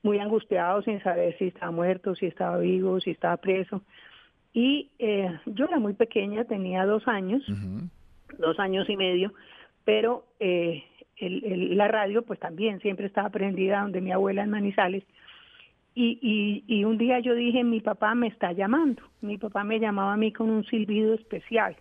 muy 0.04 0.20
angustiado 0.20 0.82
sin 0.82 1.02
saber 1.04 1.38
si 1.38 1.48
estaba 1.48 1.72
muerto, 1.72 2.16
si 2.16 2.26
estaba 2.26 2.58
vivo, 2.58 3.00
si 3.00 3.12
estaba 3.12 3.38
preso. 3.38 3.82
Y 4.54 4.90
eh, 4.98 5.30
yo 5.46 5.66
era 5.66 5.80
muy 5.80 5.94
pequeña, 5.94 6.44
tenía 6.46 6.86
dos 6.86 7.08
años, 7.08 7.44
dos 8.38 8.60
años 8.60 8.90
y 8.90 8.98
medio, 8.98 9.34
pero 9.86 10.26
eh, 10.40 10.84
el, 11.18 11.78
la 11.78 11.88
radio 11.88 12.24
pues 12.24 12.40
también 12.40 12.80
siempre 12.80 13.06
estaba 13.06 13.30
prendida 13.30 13.82
donde 13.82 14.02
mi 14.02 14.12
abuela 14.12 14.44
en 14.44 14.50
Manizales 14.50 15.04
y, 15.96 16.64
y, 16.68 16.84
un 16.86 16.98
día 16.98 17.20
yo 17.20 17.36
dije, 17.36 17.64
mi 17.64 17.82
papá 17.82 18.16
me 18.16 18.28
está 18.28 18.52
llamando. 18.54 19.04
Mi 19.22 19.38
papá 19.38 19.64
me 19.64 19.80
llamaba 19.80 20.14
a 20.14 20.18
mí 20.18 20.32
con 20.32 20.50
un 20.50 20.64
silbido 20.66 21.14
especial, 21.14 21.76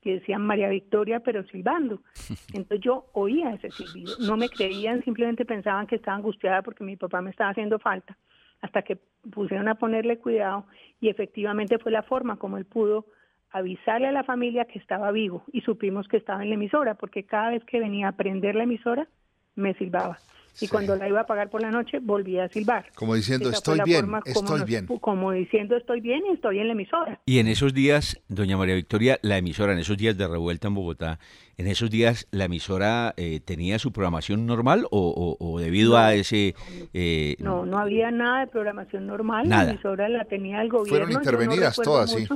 que 0.00 0.14
decía 0.14 0.38
María 0.38 0.68
Victoria, 0.68 1.20
pero 1.20 1.44
silbando. 1.44 2.00
Entonces 2.54 2.80
yo 2.80 3.06
oía 3.12 3.50
ese 3.54 3.70
silbido. 3.70 4.14
No 4.20 4.36
me 4.36 4.48
creían, 4.48 5.02
simplemente 5.04 5.44
pensaban 5.44 5.86
que 5.86 5.96
estaba 5.96 6.16
angustiada 6.16 6.62
porque 6.62 6.84
mi 6.84 6.96
papá 6.96 7.20
me 7.20 7.30
estaba 7.30 7.50
haciendo 7.50 7.78
falta, 7.78 8.16
hasta 8.62 8.82
que 8.82 8.98
pusieron 9.30 9.68
a 9.68 9.74
ponerle 9.74 10.18
cuidado 10.18 10.64
y 11.00 11.08
efectivamente 11.08 11.78
fue 11.78 11.92
la 11.92 12.02
forma 12.02 12.36
como 12.36 12.56
él 12.56 12.64
pudo 12.64 13.06
avisarle 13.50 14.08
a 14.08 14.12
la 14.12 14.24
familia 14.24 14.66
que 14.66 14.78
estaba 14.78 15.10
vivo 15.10 15.42
y 15.52 15.62
supimos 15.62 16.06
que 16.08 16.18
estaba 16.18 16.42
en 16.42 16.50
la 16.50 16.54
emisora, 16.54 16.94
porque 16.94 17.24
cada 17.24 17.50
vez 17.50 17.64
que 17.64 17.80
venía 17.80 18.08
a 18.08 18.12
prender 18.12 18.54
la 18.54 18.64
emisora, 18.64 19.08
me 19.54 19.74
silbaba 19.74 20.18
y 20.60 20.68
cuando 20.68 20.96
la 20.96 21.08
iba 21.08 21.20
a 21.20 21.26
pagar 21.26 21.50
por 21.50 21.62
la 21.62 21.70
noche 21.70 21.98
volvía 22.00 22.44
a 22.44 22.48
silbar. 22.48 22.86
Como 22.94 23.14
diciendo, 23.14 23.50
estoy 23.50 23.80
bien, 23.84 24.06
estoy 24.24 24.64
bien. 24.64 24.86
Como 24.86 25.32
diciendo, 25.32 25.76
estoy 25.76 26.00
bien 26.00 26.22
y 26.28 26.34
estoy 26.34 26.58
en 26.58 26.66
la 26.68 26.72
emisora. 26.72 27.20
Y 27.26 27.38
en 27.38 27.48
esos 27.48 27.74
días, 27.74 28.20
doña 28.28 28.56
María 28.56 28.74
Victoria, 28.74 29.18
la 29.22 29.38
emisora, 29.38 29.72
en 29.72 29.78
esos 29.78 29.96
días 29.96 30.16
de 30.16 30.26
revuelta 30.26 30.68
en 30.68 30.74
Bogotá, 30.74 31.18
en 31.56 31.66
esos 31.66 31.90
días 31.90 32.28
la 32.30 32.44
emisora 32.44 33.14
eh, 33.16 33.40
tenía 33.40 33.78
su 33.78 33.92
programación 33.92 34.46
normal 34.46 34.86
o, 34.90 35.58
debido 35.60 35.96
a 35.96 36.14
ese... 36.14 36.54
Eh, 36.94 37.36
no, 37.38 37.66
no 37.66 37.78
había 37.78 38.10
nada 38.10 38.40
de 38.40 38.46
programación 38.46 39.06
normal, 39.06 39.48
la 39.48 39.70
emisora 39.70 40.08
la 40.08 40.24
tenía 40.24 40.62
el 40.62 40.68
gobierno. 40.68 41.06
Fueron 41.06 41.12
intervenidas 41.12 41.76
todas, 41.76 42.12
sí. 42.12 42.26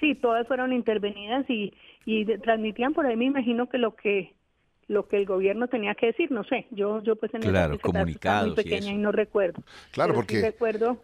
Sí, 0.00 0.14
todas 0.14 0.46
fueron 0.46 0.74
intervenidas 0.74 1.48
y, 1.48 1.72
y 2.04 2.26
transmitían 2.38 2.92
por 2.92 3.06
ahí, 3.06 3.16
me 3.16 3.24
imagino 3.24 3.68
que 3.68 3.78
lo 3.78 3.96
que 3.96 4.35
lo 4.88 5.08
que 5.08 5.16
el 5.16 5.26
gobierno 5.26 5.68
tenía 5.68 5.94
que 5.94 6.06
decir, 6.06 6.30
no 6.30 6.44
sé, 6.44 6.66
yo 6.70 7.02
yo 7.02 7.16
pues 7.16 7.34
en 7.34 7.42
claro, 7.42 7.74
estaba 7.74 8.04
muy 8.04 8.54
pequeña 8.54 8.92
y, 8.92 8.98
no 8.98 9.12
recuerdo. 9.12 9.62
Claro, 9.92 10.14
porque 10.14 10.40
recuerdo 10.40 11.02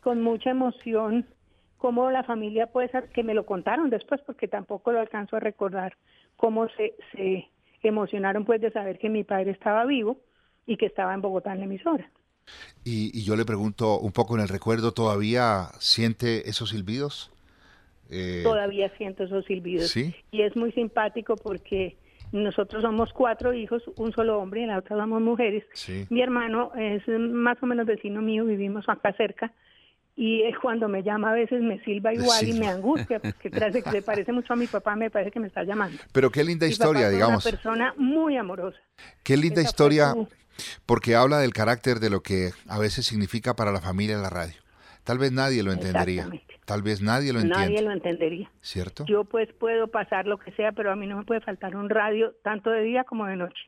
con 0.00 0.22
mucha 0.22 0.50
emoción 0.50 1.26
cómo 1.78 2.10
la 2.10 2.24
familia 2.24 2.66
pues 2.66 2.90
que 3.14 3.22
me 3.22 3.34
lo 3.34 3.46
contaron 3.46 3.90
después 3.90 4.20
porque 4.26 4.48
tampoco 4.48 4.92
lo 4.92 5.00
alcanzo 5.00 5.36
a 5.36 5.40
recordar 5.40 5.96
cómo 6.36 6.68
se 6.76 6.94
se 7.82 7.88
emocionaron 7.88 8.44
pues 8.44 8.60
de 8.60 8.70
saber 8.70 8.98
que 8.98 9.08
mi 9.08 9.24
padre 9.24 9.52
estaba 9.52 9.84
vivo 9.84 10.20
y 10.66 10.76
que 10.76 10.86
estaba 10.86 11.14
en 11.14 11.20
Bogotá 11.20 11.52
en 11.52 11.60
la 11.60 11.64
emisora. 11.64 12.10
Y, 12.84 13.22
yo 13.22 13.36
le 13.36 13.44
pregunto 13.44 13.98
un 13.98 14.12
poco 14.12 14.34
en 14.34 14.42
el 14.42 14.48
recuerdo, 14.48 14.92
¿todavía 14.92 15.68
siente 15.78 16.48
esos 16.48 16.70
silbidos? 16.70 17.30
Eh, 18.10 18.40
todavía 18.42 18.90
siento 18.96 19.24
esos 19.24 19.44
silbidos. 19.44 19.96
Y 19.96 20.42
es 20.42 20.56
muy 20.56 20.72
simpático 20.72 21.36
porque 21.36 21.96
nosotros 22.32 22.82
somos 22.82 23.12
cuatro 23.12 23.52
hijos, 23.52 23.82
un 23.96 24.12
solo 24.12 24.38
hombre 24.38 24.62
y 24.62 24.66
la 24.66 24.78
otra 24.78 24.96
somos 24.96 25.20
mujeres. 25.20 25.64
Mi 26.10 26.22
hermano 26.22 26.72
es 26.76 27.02
más 27.08 27.56
o 27.62 27.66
menos 27.66 27.86
vecino 27.86 28.22
mío, 28.22 28.44
vivimos 28.44 28.88
acá 28.88 29.12
cerca. 29.14 29.52
Y 30.16 30.42
es 30.42 30.58
cuando 30.58 30.86
me 30.88 31.02
llama 31.02 31.30
a 31.30 31.34
veces 31.34 31.62
me 31.62 31.82
silba 31.82 32.12
igual 32.12 32.46
y 32.46 32.52
me 32.52 32.68
angustia, 32.68 33.20
porque 33.20 33.50
que 33.50 33.90
le 33.92 34.02
parece 34.02 34.32
mucho 34.32 34.52
a 34.52 34.56
mi 34.56 34.66
papá, 34.66 34.94
me 34.94 35.10
parece 35.10 35.30
que 35.30 35.40
me 35.40 35.46
está 35.48 35.64
llamando. 35.64 35.96
Pero 36.12 36.30
qué 36.30 36.44
linda 36.44 36.66
historia, 36.66 37.08
digamos. 37.08 37.44
una 37.44 37.52
persona 37.52 37.94
muy 37.96 38.36
amorosa. 38.36 38.78
Qué 39.22 39.36
linda 39.36 39.62
historia, 39.62 40.14
porque 40.84 41.14
habla 41.14 41.38
del 41.38 41.52
carácter 41.52 42.00
de 42.00 42.10
lo 42.10 42.22
que 42.22 42.50
a 42.68 42.78
veces 42.78 43.06
significa 43.06 43.54
para 43.54 43.72
la 43.72 43.80
familia 43.80 44.18
la 44.18 44.30
radio. 44.30 44.60
Tal 45.04 45.18
vez 45.18 45.32
nadie 45.32 45.62
lo 45.62 45.72
entendería. 45.72 46.28
Tal 46.70 46.82
vez 46.82 47.02
nadie 47.02 47.32
lo 47.32 47.40
entienda. 47.40 47.64
Nadie 47.64 47.82
lo 47.82 47.90
entendería. 47.90 48.48
¿Cierto? 48.60 49.04
Yo 49.06 49.24
pues 49.24 49.52
puedo 49.54 49.88
pasar 49.88 50.28
lo 50.28 50.38
que 50.38 50.52
sea, 50.52 50.70
pero 50.70 50.92
a 50.92 50.94
mí 50.94 51.08
no 51.08 51.16
me 51.16 51.24
puede 51.24 51.40
faltar 51.40 51.74
un 51.74 51.90
radio, 51.90 52.32
tanto 52.44 52.70
de 52.70 52.82
día 52.82 53.02
como 53.02 53.26
de 53.26 53.34
noche. 53.34 53.60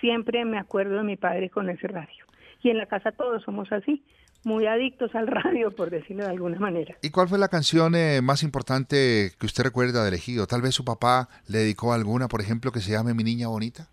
Siempre 0.00 0.42
me 0.46 0.58
acuerdo 0.58 0.96
de 0.96 1.02
mi 1.02 1.18
padre 1.18 1.50
con 1.50 1.68
ese 1.68 1.86
radio. 1.86 2.24
Y 2.62 2.70
en 2.70 2.78
la 2.78 2.86
casa 2.86 3.12
todos 3.12 3.42
somos 3.42 3.70
así, 3.72 4.02
muy 4.42 4.66
adictos 4.66 5.14
al 5.14 5.26
radio, 5.26 5.70
por 5.70 5.90
decirlo 5.90 6.24
de 6.24 6.30
alguna 6.30 6.58
manera. 6.58 6.96
¿Y 7.02 7.10
cuál 7.10 7.28
fue 7.28 7.36
la 7.38 7.48
canción 7.48 7.94
eh, 7.94 8.22
más 8.22 8.42
importante 8.42 9.32
que 9.38 9.44
usted 9.44 9.64
recuerda 9.64 10.02
de 10.02 10.08
elegido? 10.08 10.46
Tal 10.46 10.62
vez 10.62 10.74
su 10.74 10.82
papá 10.82 11.28
le 11.48 11.58
dedicó 11.58 11.92
alguna, 11.92 12.26
por 12.26 12.40
ejemplo, 12.40 12.72
que 12.72 12.80
se 12.80 12.92
llame 12.92 13.12
Mi 13.12 13.22
Niña 13.22 13.48
Bonita. 13.48 13.90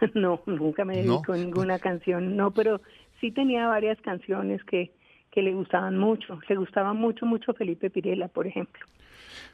no, 0.14 0.42
nunca 0.46 0.84
me 0.84 0.96
dedicó 0.96 1.36
ninguna 1.36 1.78
canción, 1.88 2.36
no, 2.36 2.50
pero 2.50 2.80
sí 3.20 3.30
tenía 3.30 3.68
varias 3.68 4.00
canciones 4.00 4.64
que 4.64 4.98
que 5.30 5.42
le 5.42 5.52
gustaban 5.52 5.98
mucho. 5.98 6.38
Le 6.48 6.56
gustaba 6.56 6.92
mucho, 6.92 7.26
mucho 7.26 7.52
Felipe 7.54 7.90
Pirela, 7.90 8.28
por 8.28 8.46
ejemplo. 8.46 8.84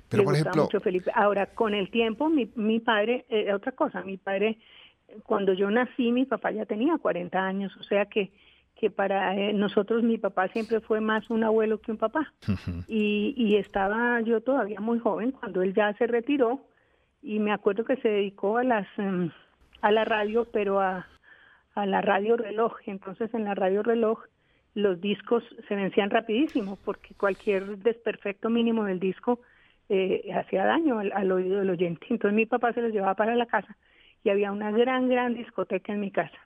Pero, 0.08 0.24
por 0.24 0.34
ejemplo... 0.34 0.64
Mucho 0.64 0.80
Felipe. 0.80 1.10
Ahora, 1.14 1.46
con 1.46 1.74
el 1.74 1.90
tiempo, 1.90 2.28
mi, 2.28 2.50
mi 2.54 2.80
padre, 2.80 3.24
eh, 3.28 3.52
otra 3.52 3.72
cosa, 3.72 4.02
mi 4.02 4.16
padre, 4.16 4.58
cuando 5.24 5.52
yo 5.52 5.70
nací, 5.70 6.12
mi 6.12 6.24
papá 6.24 6.50
ya 6.50 6.66
tenía 6.66 6.98
40 6.98 7.38
años, 7.38 7.76
o 7.78 7.82
sea 7.82 8.06
que 8.06 8.30
que 8.74 8.90
para 8.90 9.36
eh, 9.36 9.52
nosotros 9.52 10.02
mi 10.02 10.18
papá 10.18 10.48
siempre 10.48 10.80
fue 10.80 11.00
más 11.00 11.30
un 11.30 11.44
abuelo 11.44 11.80
que 11.80 11.92
un 11.92 11.98
papá. 11.98 12.32
y, 12.88 13.34
y 13.36 13.56
estaba 13.56 14.20
yo 14.20 14.40
todavía 14.40 14.80
muy 14.80 14.98
joven 14.98 15.30
cuando 15.30 15.62
él 15.62 15.74
ya 15.74 15.92
se 15.94 16.06
retiró 16.06 16.60
y 17.22 17.38
me 17.38 17.52
acuerdo 17.52 17.84
que 17.84 17.96
se 17.96 18.08
dedicó 18.08 18.58
a 18.58 18.64
las 18.64 18.86
em, 18.98 19.30
a 19.80 19.90
la 19.92 20.04
radio, 20.04 20.46
pero 20.52 20.80
a, 20.80 21.06
a 21.74 21.86
la 21.86 22.00
radio 22.00 22.36
reloj. 22.36 22.74
Entonces 22.86 23.32
en 23.34 23.44
la 23.44 23.54
radio 23.54 23.82
reloj 23.82 24.18
los 24.74 25.00
discos 25.00 25.44
se 25.68 25.74
vencían 25.74 26.10
rapidísimo 26.10 26.78
porque 26.84 27.14
cualquier 27.14 27.78
desperfecto 27.78 28.50
mínimo 28.50 28.84
del 28.84 28.98
disco 28.98 29.40
eh, 29.88 30.30
hacía 30.34 30.64
daño 30.64 30.98
al, 30.98 31.32
oído 31.32 31.60
del 31.60 31.70
oyente. 31.70 32.06
Entonces 32.10 32.34
mi 32.34 32.46
papá 32.46 32.72
se 32.72 32.82
los 32.82 32.92
llevaba 32.92 33.14
para 33.14 33.36
la 33.36 33.46
casa 33.46 33.76
y 34.24 34.30
había 34.30 34.50
una 34.50 34.70
gran, 34.72 35.08
gran 35.08 35.34
discoteca 35.34 35.92
en 35.92 36.00
mi 36.00 36.10
casa. 36.10 36.38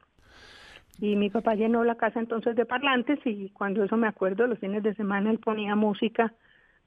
Y 1.01 1.15
mi 1.17 1.31
papá 1.31 1.55
llenó 1.55 1.85
la 1.85 1.95
casa 1.95 2.19
entonces 2.19 2.57
de 2.57 2.67
parlantes 2.67 3.21
y 3.25 3.51
cuando 3.51 3.85
eso 3.85 3.97
me 3.97 4.09
acuerdo, 4.09 4.47
los 4.47 4.59
fines 4.59 4.83
de 4.83 4.95
semana 4.95 5.31
él 5.31 5.39
ponía 5.39 5.77
música 5.77 6.35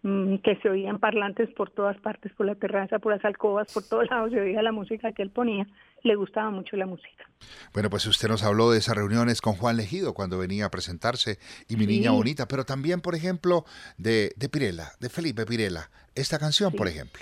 que 0.04 0.58
se 0.62 0.70
oían 0.70 0.98
parlantes 1.00 1.50
por 1.54 1.70
todas 1.70 1.98
partes, 1.98 2.32
por 2.34 2.48
la 2.48 2.56
terraza, 2.56 2.98
por 2.98 3.14
las 3.14 3.24
alcobas, 3.24 3.72
por 3.72 3.84
todos 3.84 4.10
lados 4.10 4.32
se 4.32 4.40
oía 4.40 4.62
la 4.64 4.72
música 4.72 5.12
que 5.12 5.22
él 5.22 5.30
ponía. 5.30 5.68
Le 6.04 6.16
gustaba 6.16 6.50
mucho 6.50 6.76
la 6.76 6.88
música. 6.88 7.30
Bueno, 7.74 7.92
pues 7.92 8.08
usted 8.08 8.28
nos 8.28 8.44
habló 8.44 8.72
de 8.72 8.80
esas 8.80 8.96
reuniones 8.96 9.42
con 9.42 9.54
Juan 9.54 9.78
Legido 9.78 10.14
cuando 10.16 10.40
venía 10.40 10.66
a 10.66 10.72
presentarse 10.72 11.38
y 11.68 11.76
Mi 11.76 11.86
Niña 11.86 12.12
Bonita, 12.12 12.48
pero 12.48 12.66
también, 12.66 13.02
por 13.02 13.14
ejemplo, 13.14 13.66
de, 13.98 14.32
de 14.36 14.50
Pirela, 14.50 14.94
de 15.00 15.10
Felipe 15.10 15.46
Pirela. 15.46 15.92
Esta 16.16 16.40
canción, 16.40 16.74
por 16.74 16.88
ejemplo. 16.88 17.22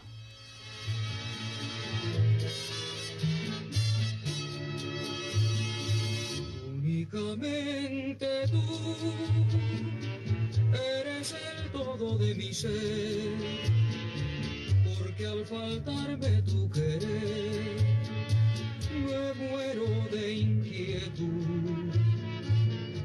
Únicamente 6.78 8.48
tú 8.50 9.14
eres 10.74 11.34
el 11.34 11.69
de 12.00 12.34
mi 12.34 12.54
ser, 12.54 13.34
porque 14.98 15.28
al 15.28 15.46
faltarme 15.46 16.42
tu 16.44 16.70
querer, 16.70 17.76
me 18.90 19.34
muero 19.34 20.08
de 20.10 20.34
inquietud. 20.34 21.92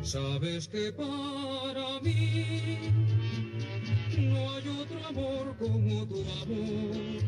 Sabes 0.05 0.69
que 0.69 0.93
para 0.93 2.01
mí 2.03 2.93
no 4.17 4.51
hay 4.53 4.69
otro 4.69 5.07
amor 5.09 5.57
como 5.59 6.07
tu 6.07 6.21
amor. 6.43 7.25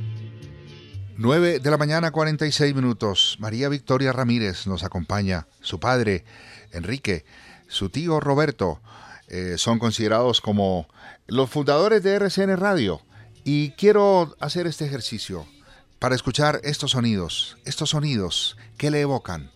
9 1.16 1.58
de 1.58 1.70
la 1.70 1.78
mañana, 1.78 2.12
46 2.12 2.76
minutos. 2.76 3.38
María 3.40 3.68
Victoria 3.68 4.12
Ramírez 4.12 4.68
nos 4.68 4.84
acompaña. 4.84 5.48
Su 5.62 5.80
padre, 5.80 6.24
Enrique, 6.70 7.24
su 7.66 7.88
tío 7.90 8.20
Roberto, 8.20 8.80
eh, 9.26 9.54
son 9.58 9.80
considerados 9.80 10.40
como 10.40 10.86
los 11.26 11.50
fundadores 11.50 12.02
de 12.02 12.14
RCN 12.14 12.56
Radio. 12.56 13.00
Y 13.44 13.70
quiero 13.72 14.34
hacer 14.40 14.66
este 14.66 14.86
ejercicio 14.86 15.46
para 15.98 16.14
escuchar 16.14 16.60
estos 16.64 16.92
sonidos, 16.92 17.56
estos 17.64 17.90
sonidos 17.90 18.56
que 18.76 18.90
le 18.90 19.00
evocan 19.00 19.50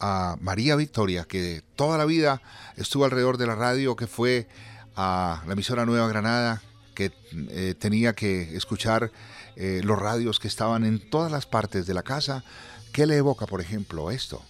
a 0.00 0.36
María 0.40 0.76
Victoria, 0.76 1.24
que 1.24 1.62
toda 1.74 1.98
la 1.98 2.04
vida 2.04 2.42
estuvo 2.76 3.04
alrededor 3.04 3.38
de 3.38 3.46
la 3.46 3.54
radio, 3.54 3.96
que 3.96 4.06
fue 4.06 4.48
a 4.94 5.42
la 5.46 5.52
emisora 5.52 5.86
Nueva 5.86 6.08
Granada, 6.08 6.62
que 6.94 7.12
eh, 7.50 7.74
tenía 7.78 8.14
que 8.14 8.56
escuchar 8.56 9.10
eh, 9.56 9.80
los 9.84 9.98
radios 9.98 10.38
que 10.38 10.48
estaban 10.48 10.84
en 10.84 11.10
todas 11.10 11.30
las 11.30 11.46
partes 11.46 11.86
de 11.86 11.94
la 11.94 12.02
casa. 12.02 12.44
¿Qué 12.92 13.06
le 13.06 13.16
evoca, 13.16 13.46
por 13.46 13.60
ejemplo, 13.60 14.10
esto? 14.10 14.42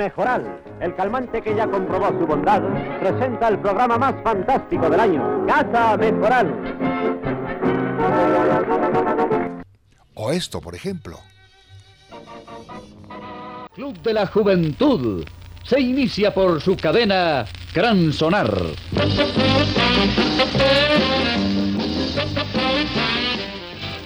Mejoral, 0.00 0.62
el 0.80 0.96
calmante 0.96 1.42
que 1.42 1.54
ya 1.54 1.66
comprobó 1.66 2.08
su 2.18 2.26
bondad, 2.26 2.62
presenta 3.00 3.48
el 3.48 3.58
programa 3.58 3.98
más 3.98 4.14
fantástico 4.24 4.88
del 4.88 4.98
año, 4.98 5.44
Casa 5.46 5.94
Mejoral. 5.98 6.54
O 10.14 10.30
esto, 10.32 10.62
por 10.62 10.74
ejemplo. 10.74 11.18
Club 13.74 14.00
de 14.00 14.14
la 14.14 14.26
Juventud 14.26 15.22
se 15.64 15.78
inicia 15.78 16.32
por 16.32 16.62
su 16.62 16.78
cadena 16.78 17.44
Gran 17.74 18.10
Sonar. 18.14 18.50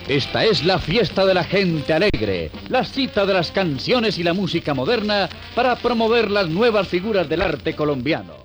Esta 0.09 0.45
es 0.45 0.63
la 0.63 0.79
fiesta 0.79 1.25
de 1.25 1.33
la 1.33 1.45
gente 1.45 1.95
alegre, 1.95 2.51
la 2.69 2.85
cita 2.85 3.25
de 3.25 3.33
las 3.33 3.51
canciones 3.51 4.19
y 4.19 4.23
la 4.23 4.35
música 4.35 4.75
moderna 4.75 5.31
para 5.55 5.77
promover 5.77 6.31
las 6.31 6.47
nuevas 6.51 6.89
figuras 6.89 7.27
del 7.27 7.41
arte 7.41 7.75
colombiano. 7.75 8.45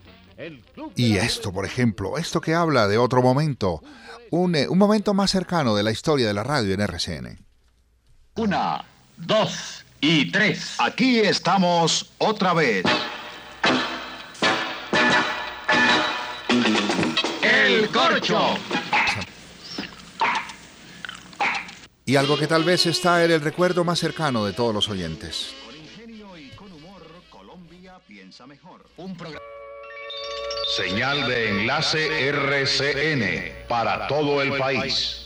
Y 0.95 1.17
esto, 1.17 1.51
por 1.51 1.65
ejemplo, 1.65 2.17
esto 2.17 2.39
que 2.39 2.53
habla 2.53 2.87
de 2.87 2.97
otro 2.97 3.21
momento, 3.21 3.83
un, 4.31 4.55
eh, 4.55 4.69
un 4.69 4.77
momento 4.77 5.13
más 5.13 5.31
cercano 5.31 5.75
de 5.75 5.83
la 5.83 5.91
historia 5.91 6.27
de 6.27 6.33
la 6.33 6.43
radio 6.43 6.73
en 6.73 6.79
RCN. 6.79 7.45
Una, 8.35 8.85
dos 9.17 9.83
y 9.99 10.31
tres. 10.31 10.75
Aquí 10.79 11.19
estamos 11.19 12.09
otra 12.19 12.53
vez. 12.53 12.85
El 17.41 17.89
corcho. 17.89 18.57
Y 22.09 22.15
algo 22.15 22.39
que 22.39 22.47
tal 22.47 22.63
vez 22.63 22.87
está 22.87 23.23
en 23.23 23.29
el 23.29 23.39
recuerdo 23.39 23.83
más 23.83 23.99
cercano 23.99 24.43
de 24.43 24.53
todos 24.53 24.73
los 24.73 24.89
oyentes. 24.89 25.53
Con 25.63 25.75
ingenio 25.75 26.35
y 26.35 26.49
con 26.55 26.71
humor, 26.71 27.03
Colombia 27.29 27.99
piensa 28.07 28.47
mejor. 28.47 28.83
Un 28.97 29.15
Señal 30.75 31.27
de 31.27 31.49
enlace 31.49 32.29
RCN 32.29 33.67
para 33.67 34.07
todo 34.07 34.41
el 34.41 34.57
país. 34.57 35.23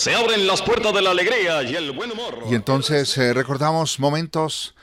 Se 0.00 0.14
abren 0.14 0.46
las 0.46 0.62
puertas 0.62 0.94
de 0.94 1.02
la 1.02 1.10
alegría 1.10 1.62
y 1.62 1.74
el 1.74 1.92
buen 1.92 2.10
humor. 2.10 2.38
Y 2.50 2.54
entonces 2.54 3.18
eh, 3.18 3.34
recordamos 3.34 4.00
momentos 4.00 4.74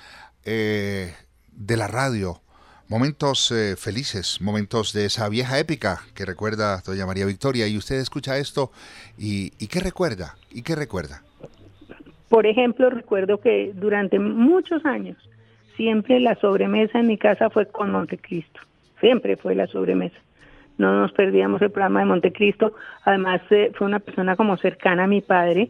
eh, 0.45 1.12
de 1.53 1.75
la 1.75 1.88
radio, 1.88 2.39
momentos 2.88 3.51
eh, 3.51 3.75
felices, 3.77 4.39
momentos 4.41 4.93
de 4.93 5.06
esa 5.06 5.27
vieja 5.27 5.58
épica 5.58 6.01
que 6.13 6.23
recuerda 6.23 6.84
doña 6.86 7.08
María 7.08 7.25
Victoria 7.25 7.67
y 7.67 7.77
usted 7.77 7.95
escucha 7.95 8.38
esto 8.38 8.71
y, 9.17 9.53
y 9.58 9.65
¿qué 9.69 9.80
recuerda? 9.80 10.36
¿Y 10.51 10.62
qué 10.62 10.75
recuerda? 10.75 11.23
Por 12.30 12.45
ejemplo, 12.45 12.91
recuerdo 12.91 13.41
que 13.41 13.71
durante 13.73 14.19
muchos 14.19 14.86
años 14.86 15.17
siempre 15.77 16.19
la 16.19 16.36
sobremesa 16.36 16.99
en 16.99 17.08
mi 17.08 17.17
casa 17.17 17.49
fue 17.49 17.65
con 17.65 17.89
Montecristo, 17.89 18.60
siempre 18.99 19.36
fue 19.36 19.56
la 19.56 19.65
sobremesa. 19.65 20.27
No 20.78 20.94
nos 21.00 21.12
perdíamos 21.12 21.62
el 21.62 21.72
programa 21.72 22.02
de 22.02 22.06
Montecristo, 22.06 22.74
además 23.04 23.42
eh, 23.50 23.72
fue 23.76 23.88
una 23.88 24.00
persona 24.00 24.36
como 24.36 24.58
cercana 24.58 25.06
a 25.06 25.08
mi 25.08 25.22
padre. 25.22 25.70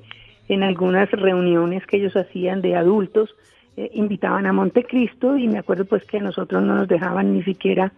En 0.50 0.64
algunas 0.64 1.10
reuniones 1.12 1.86
que 1.86 1.98
ellos 1.98 2.16
hacían 2.16 2.62
de 2.62 2.76
adultos 2.76 3.36
eh, 3.78 3.92
invitaban 3.94 4.46
a 4.46 4.54
Montecristo 4.54 5.38
y 5.38 5.48
me 5.48 5.60
acuerdo 5.60 5.86
pues 5.86 6.04
que 6.06 6.20
nosotros 6.20 6.64
no 6.64 6.76
nos 6.76 6.88
dejaban 6.88 7.34
ni 7.34 7.44
siquiera 7.44 7.92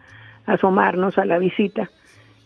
asomarnos 0.46 1.18
a 1.18 1.26
la 1.26 1.40
visita. 1.40 1.90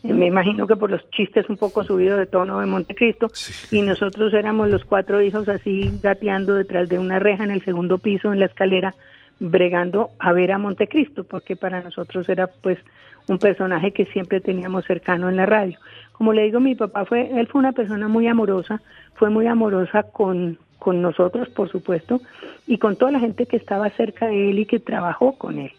Eh, 0.04 0.14
me 0.14 0.28
imagino 0.28 0.68
que 0.68 0.76
por 0.76 0.92
los 0.92 1.10
chistes 1.10 1.50
un 1.50 1.58
poco 1.58 1.84
subidos 1.84 2.20
de 2.20 2.26
tono 2.26 2.60
de 2.60 2.66
Montecristo. 2.66 3.28
Y 3.72 3.82
nosotros 3.82 4.34
éramos 4.34 4.70
los 4.70 4.86
cuatro 4.86 5.22
hijos 5.22 5.50
así 5.50 5.92
gateando 6.02 6.54
detrás 6.54 6.90
de 6.90 7.00
una 7.00 7.20
reja 7.20 7.44
en 7.44 7.52
el 7.52 7.64
segundo 7.64 7.98
piso 7.98 8.32
en 8.32 8.40
la 8.40 8.46
escalera 8.46 8.94
bregando 9.40 10.12
a 10.20 10.32
ver 10.32 10.52
a 10.52 10.58
Montecristo 10.58 11.24
porque 11.24 11.56
para 11.56 11.82
nosotros 11.82 12.30
era 12.30 12.48
pues 12.48 12.78
un 13.28 13.40
personaje 13.40 13.92
que 13.92 14.06
siempre 14.06 14.42
teníamos 14.42 14.86
cercano 14.86 15.30
en 15.30 15.38
la 15.38 15.46
radio. 15.46 15.78
Como 16.12 16.34
le 16.34 16.44
digo, 16.44 16.60
mi 16.60 16.76
papá 16.76 17.06
fue, 17.06 17.30
él 17.40 17.48
fue 17.48 17.60
una 17.60 17.72
persona 17.72 18.08
muy 18.08 18.28
amorosa, 18.28 18.82
fue 19.16 19.30
muy 19.30 19.48
amorosa 19.48 20.04
con, 20.04 20.58
con 20.80 21.02
nosotros, 21.02 21.50
por 21.50 21.70
supuesto, 21.70 22.22
y 22.68 22.78
con 22.78 22.96
toda 22.96 23.12
la 23.12 23.20
gente 23.20 23.46
que 23.46 23.58
estaba 23.58 23.90
cerca 23.92 24.28
de 24.28 24.50
él 24.50 24.60
y 24.60 24.66
que 24.66 24.80
trabajó 24.80 25.38
con 25.38 25.58
él 25.58 25.72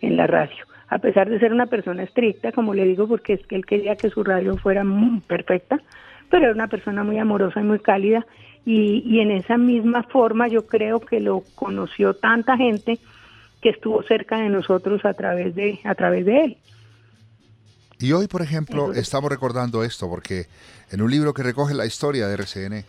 en 0.00 0.16
la 0.16 0.26
radio. 0.26 0.64
A 0.88 0.98
pesar 0.98 1.28
de 1.28 1.38
ser 1.38 1.52
una 1.52 1.66
persona 1.66 2.02
estricta, 2.02 2.52
como 2.52 2.74
le 2.74 2.84
digo, 2.84 3.06
porque 3.06 3.34
es 3.34 3.46
que 3.46 3.56
él 3.56 3.64
quería 3.64 3.96
que 3.96 4.10
su 4.10 4.24
radio 4.24 4.56
fuera 4.56 4.84
muy 4.84 5.20
perfecta, 5.20 5.80
pero 6.28 6.44
era 6.44 6.54
una 6.54 6.68
persona 6.68 7.04
muy 7.04 7.18
amorosa 7.18 7.60
y 7.60 7.64
muy 7.64 7.78
cálida, 7.78 8.26
y, 8.66 9.02
y 9.06 9.20
en 9.20 9.30
esa 9.30 9.56
misma 9.56 10.02
forma 10.02 10.48
yo 10.48 10.66
creo 10.66 11.00
que 11.00 11.20
lo 11.20 11.42
conoció 11.54 12.14
tanta 12.14 12.56
gente 12.56 12.98
que 13.60 13.70
estuvo 13.70 14.02
cerca 14.02 14.38
de 14.38 14.48
nosotros 14.48 15.04
a 15.04 15.14
través 15.14 15.54
de, 15.54 15.80
a 15.84 15.94
través 15.94 16.24
de 16.26 16.44
él. 16.44 16.56
Y 18.00 18.12
hoy, 18.12 18.28
por 18.28 18.40
ejemplo, 18.40 18.94
estamos 18.94 19.30
recordando 19.30 19.84
esto 19.84 20.08
porque 20.08 20.48
en 20.90 21.02
un 21.02 21.10
libro 21.10 21.34
que 21.34 21.42
recoge 21.42 21.74
la 21.74 21.84
historia 21.84 22.26
de 22.26 22.34
RCN, 22.34 22.84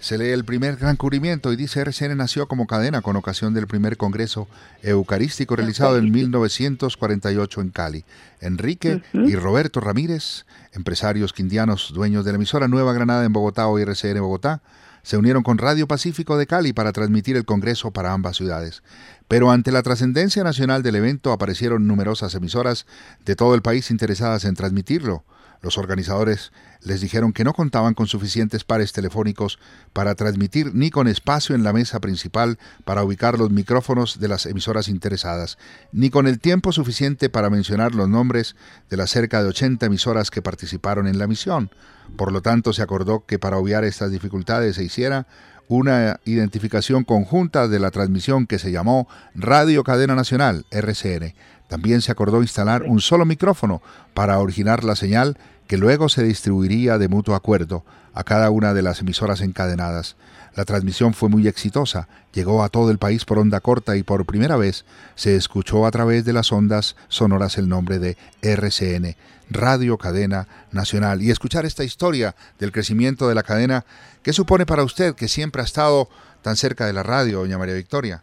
se 0.00 0.18
lee 0.18 0.30
el 0.30 0.44
primer 0.44 0.76
gran 0.76 0.96
cubrimiento 0.96 1.52
y 1.52 1.56
dice 1.56 1.80
RCN 1.80 2.16
nació 2.16 2.48
como 2.48 2.66
cadena 2.66 3.02
con 3.02 3.16
ocasión 3.16 3.52
del 3.52 3.66
primer 3.66 3.98
congreso 3.98 4.48
eucarístico 4.82 5.56
realizado 5.56 5.98
en 5.98 6.10
1948 6.10 7.60
en 7.60 7.70
Cali. 7.70 8.04
Enrique 8.40 9.02
y 9.12 9.34
Roberto 9.36 9.80
Ramírez, 9.80 10.46
empresarios 10.72 11.34
quindianos 11.34 11.92
dueños 11.92 12.24
de 12.24 12.32
la 12.32 12.36
emisora 12.36 12.66
Nueva 12.66 12.94
Granada 12.94 13.24
en 13.24 13.32
Bogotá 13.32 13.68
o 13.68 13.78
RCN 13.78 14.20
Bogotá, 14.20 14.62
se 15.02 15.16
unieron 15.16 15.44
con 15.44 15.58
Radio 15.58 15.86
Pacífico 15.86 16.36
de 16.36 16.48
Cali 16.48 16.72
para 16.72 16.92
transmitir 16.92 17.36
el 17.36 17.44
Congreso 17.44 17.92
para 17.92 18.12
ambas 18.12 18.36
ciudades. 18.36 18.82
Pero 19.28 19.50
ante 19.50 19.72
la 19.72 19.82
trascendencia 19.82 20.44
nacional 20.44 20.82
del 20.82 20.96
evento 20.96 21.32
aparecieron 21.32 21.86
numerosas 21.86 22.34
emisoras 22.34 22.86
de 23.24 23.36
todo 23.36 23.54
el 23.54 23.62
país 23.62 23.90
interesadas 23.90 24.44
en 24.44 24.54
transmitirlo. 24.54 25.24
Los 25.62 25.78
organizadores 25.78 26.52
les 26.80 27.00
dijeron 27.00 27.32
que 27.32 27.42
no 27.42 27.52
contaban 27.52 27.94
con 27.94 28.06
suficientes 28.06 28.62
pares 28.62 28.92
telefónicos 28.92 29.58
para 29.92 30.14
transmitir 30.14 30.74
ni 30.74 30.90
con 30.90 31.08
espacio 31.08 31.54
en 31.56 31.64
la 31.64 31.72
mesa 31.72 31.98
principal 31.98 32.58
para 32.84 33.02
ubicar 33.02 33.38
los 33.38 33.50
micrófonos 33.50 34.20
de 34.20 34.28
las 34.28 34.46
emisoras 34.46 34.88
interesadas, 34.88 35.58
ni 35.92 36.10
con 36.10 36.26
el 36.26 36.38
tiempo 36.38 36.72
suficiente 36.72 37.28
para 37.30 37.50
mencionar 37.50 37.94
los 37.94 38.08
nombres 38.08 38.54
de 38.90 38.96
las 38.96 39.10
cerca 39.10 39.42
de 39.42 39.48
80 39.48 39.86
emisoras 39.86 40.30
que 40.30 40.42
participaron 40.42 41.08
en 41.08 41.18
la 41.18 41.26
misión. 41.26 41.70
Por 42.16 42.30
lo 42.30 42.42
tanto, 42.42 42.72
se 42.72 42.82
acordó 42.82 43.24
que 43.26 43.38
para 43.38 43.56
obviar 43.56 43.82
estas 43.84 44.12
dificultades 44.12 44.76
se 44.76 44.84
hiciera 44.84 45.26
una 45.68 46.20
identificación 46.24 47.04
conjunta 47.04 47.68
de 47.68 47.78
la 47.78 47.90
transmisión 47.90 48.46
que 48.46 48.58
se 48.58 48.72
llamó 48.72 49.08
Radio 49.34 49.84
Cadena 49.84 50.14
Nacional, 50.14 50.64
RCN. 50.70 51.34
También 51.68 52.00
se 52.00 52.12
acordó 52.12 52.42
instalar 52.42 52.84
un 52.84 53.00
solo 53.00 53.24
micrófono 53.24 53.82
para 54.14 54.38
originar 54.38 54.84
la 54.84 54.96
señal 54.96 55.36
que 55.66 55.76
luego 55.76 56.08
se 56.08 56.22
distribuiría 56.22 56.98
de 56.98 57.08
mutuo 57.08 57.34
acuerdo 57.34 57.84
a 58.14 58.24
cada 58.24 58.50
una 58.50 58.72
de 58.72 58.82
las 58.82 59.00
emisoras 59.00 59.40
encadenadas. 59.40 60.16
La 60.56 60.64
transmisión 60.64 61.12
fue 61.12 61.28
muy 61.28 61.46
exitosa, 61.48 62.08
llegó 62.32 62.62
a 62.62 62.70
todo 62.70 62.90
el 62.90 62.96
país 62.96 63.26
por 63.26 63.38
onda 63.38 63.60
corta 63.60 63.94
y 63.98 64.02
por 64.02 64.24
primera 64.24 64.56
vez 64.56 64.86
se 65.14 65.36
escuchó 65.36 65.84
a 65.84 65.90
través 65.90 66.24
de 66.24 66.32
las 66.32 66.50
ondas 66.50 66.96
sonoras 67.08 67.58
el 67.58 67.68
nombre 67.68 67.98
de 67.98 68.16
RCN, 68.40 69.16
Radio 69.50 69.98
Cadena 69.98 70.48
Nacional. 70.72 71.20
Y 71.20 71.30
escuchar 71.30 71.66
esta 71.66 71.84
historia 71.84 72.34
del 72.58 72.72
crecimiento 72.72 73.28
de 73.28 73.34
la 73.34 73.42
cadena, 73.42 73.84
¿qué 74.22 74.32
supone 74.32 74.64
para 74.64 74.82
usted 74.82 75.14
que 75.14 75.28
siempre 75.28 75.60
ha 75.60 75.66
estado 75.66 76.08
tan 76.40 76.56
cerca 76.56 76.86
de 76.86 76.94
la 76.94 77.02
radio, 77.02 77.40
doña 77.40 77.58
María 77.58 77.74
Victoria? 77.74 78.22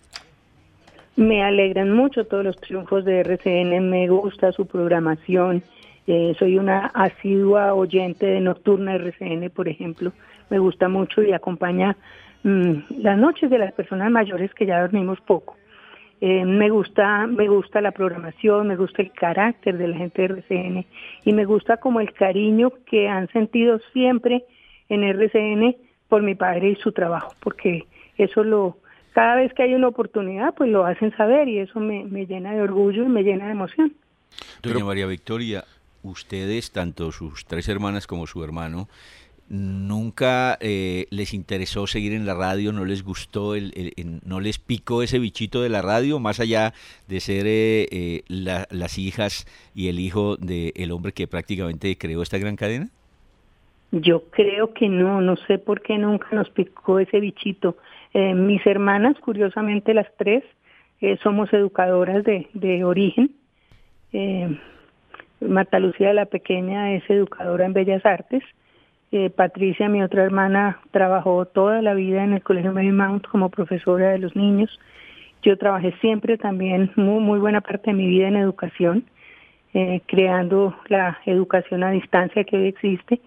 Me 1.15 1.43
alegran 1.43 1.91
mucho 1.91 2.25
todos 2.25 2.43
los 2.43 2.57
triunfos 2.57 3.05
de 3.05 3.19
RCN, 3.19 3.91
me 3.91 4.07
gusta 4.07 4.51
su 4.53 4.65
programación, 4.65 5.61
eh, 6.07 6.33
soy 6.39 6.57
una 6.57 6.87
asidua 6.87 7.75
oyente 7.75 8.25
de 8.25 8.39
Nocturna 8.39 8.95
RCN, 8.95 9.51
por 9.51 9.69
ejemplo. 9.69 10.13
Me 10.49 10.57
gusta 10.57 10.89
mucho 10.89 11.21
y 11.21 11.31
acompaña 11.31 11.95
mm, 12.43 13.01
las 13.01 13.17
noches 13.17 13.49
de 13.49 13.57
las 13.57 13.73
personas 13.73 14.11
mayores 14.11 14.53
que 14.53 14.65
ya 14.65 14.81
dormimos 14.81 15.19
poco. 15.21 15.57
Eh, 16.21 16.45
me 16.45 16.69
gusta, 16.69 17.27
me 17.27 17.47
gusta 17.49 17.81
la 17.81 17.91
programación, 17.91 18.67
me 18.67 18.77
gusta 18.77 19.01
el 19.01 19.11
carácter 19.11 19.77
de 19.77 19.89
la 19.89 19.97
gente 19.97 20.21
de 20.21 20.27
RCN 20.35 20.85
y 21.25 21.33
me 21.33 21.43
gusta 21.43 21.77
como 21.77 21.99
el 21.99 22.13
cariño 22.13 22.71
que 22.85 23.09
han 23.09 23.27
sentido 23.29 23.79
siempre 23.91 24.45
en 24.87 25.03
RCN 25.03 25.75
por 26.07 26.21
mi 26.21 26.35
padre 26.35 26.69
y 26.69 26.75
su 26.75 26.93
trabajo, 26.93 27.33
porque 27.41 27.87
eso 28.17 28.43
lo, 28.43 28.77
cada 29.13 29.35
vez 29.35 29.53
que 29.53 29.63
hay 29.63 29.73
una 29.73 29.87
oportunidad, 29.87 30.53
pues 30.55 30.69
lo 30.69 30.85
hacen 30.85 31.15
saber 31.17 31.49
y 31.49 31.59
eso 31.59 31.79
me, 31.79 32.05
me 32.05 32.25
llena 32.25 32.53
de 32.53 32.61
orgullo 32.61 33.03
y 33.03 33.09
me 33.09 33.23
llena 33.23 33.47
de 33.47 33.51
emoción. 33.51 33.93
Doña 34.61 34.85
María 34.85 35.07
Victoria, 35.07 35.65
ustedes, 36.03 36.71
tanto 36.71 37.11
sus 37.11 37.45
tres 37.45 37.67
hermanas 37.67 38.07
como 38.07 38.27
su 38.27 38.43
hermano, 38.43 38.87
nunca 39.53 40.57
eh, 40.61 41.05
les 41.11 41.33
interesó 41.33 41.85
seguir 41.85 42.13
en 42.13 42.25
la 42.25 42.33
radio, 42.33 42.73
no 42.73 42.85
les 42.85 43.03
gustó, 43.03 43.53
el, 43.53 43.71
no 44.25 44.39
les 44.39 44.57
picó 44.57 45.03
ese 45.03 45.19
bichito 45.19 45.61
de 45.61 45.69
la 45.69 45.83
radio, 45.83 46.19
más 46.19 46.39
allá 46.39 46.73
de 47.07 47.19
ser 47.19 47.45
eh, 47.45 47.87
eh, 47.91 48.23
las 48.27 48.97
hijas 48.97 49.45
y 49.75 49.89
el 49.89 49.99
hijo 49.99 50.37
del 50.37 50.91
hombre 50.91 51.11
que 51.11 51.27
prácticamente 51.27 51.95
creó 51.97 52.23
esta 52.23 52.39
gran 52.39 52.55
cadena? 52.55 52.89
Yo 53.91 54.23
creo 54.31 54.73
que 54.73 54.89
no, 54.89 55.21
no 55.21 55.35
sé 55.47 55.59
por 55.59 55.81
qué 55.81 55.99
nunca 55.99 56.27
nos 56.31 56.49
picó 56.49 56.97
ese 56.97 57.19
bichito. 57.19 57.77
mis 58.13 58.65
hermanas, 58.65 59.15
curiosamente 59.19 59.93
las 59.93 60.07
tres, 60.17 60.43
somos 61.21 61.53
educadoras 61.53 62.23
de, 62.23 62.47
de 62.53 62.83
origen. 62.83 63.35
Marta 65.41 65.77
Lucía 65.77 66.11
la 66.13 66.25
Pequeña 66.25 66.95
es 66.95 67.07
educadora 67.07 67.65
en 67.65 67.73
Bellas 67.73 68.03
Artes. 68.03 68.43
Patricia, 69.35 69.89
mi 69.89 70.01
otra 70.01 70.23
hermana, 70.23 70.79
trabajó 70.89 71.45
toda 71.45 71.83
la 71.83 71.93
vida 71.93 72.23
en 72.23 72.33
el 72.33 72.41
Colegio 72.41 72.73
Mount 72.73 73.27
como 73.27 73.49
profesora 73.49 74.09
de 74.09 74.17
los 74.17 74.35
niños. 74.35 74.79
Yo 75.43 75.55
trabajé 75.55 75.93
siempre 76.01 76.35
también 76.37 76.91
muy, 76.95 77.21
muy 77.21 77.37
buena 77.37 77.61
parte 77.61 77.91
de 77.91 77.97
mi 77.97 78.07
vida 78.07 78.27
en 78.27 78.37
educación, 78.37 79.05
eh, 79.75 80.01
creando 80.07 80.75
la 80.87 81.19
educación 81.27 81.83
a 81.83 81.91
distancia 81.91 82.43
que 82.43 82.57
hoy 82.57 82.67
existe. 82.69 83.21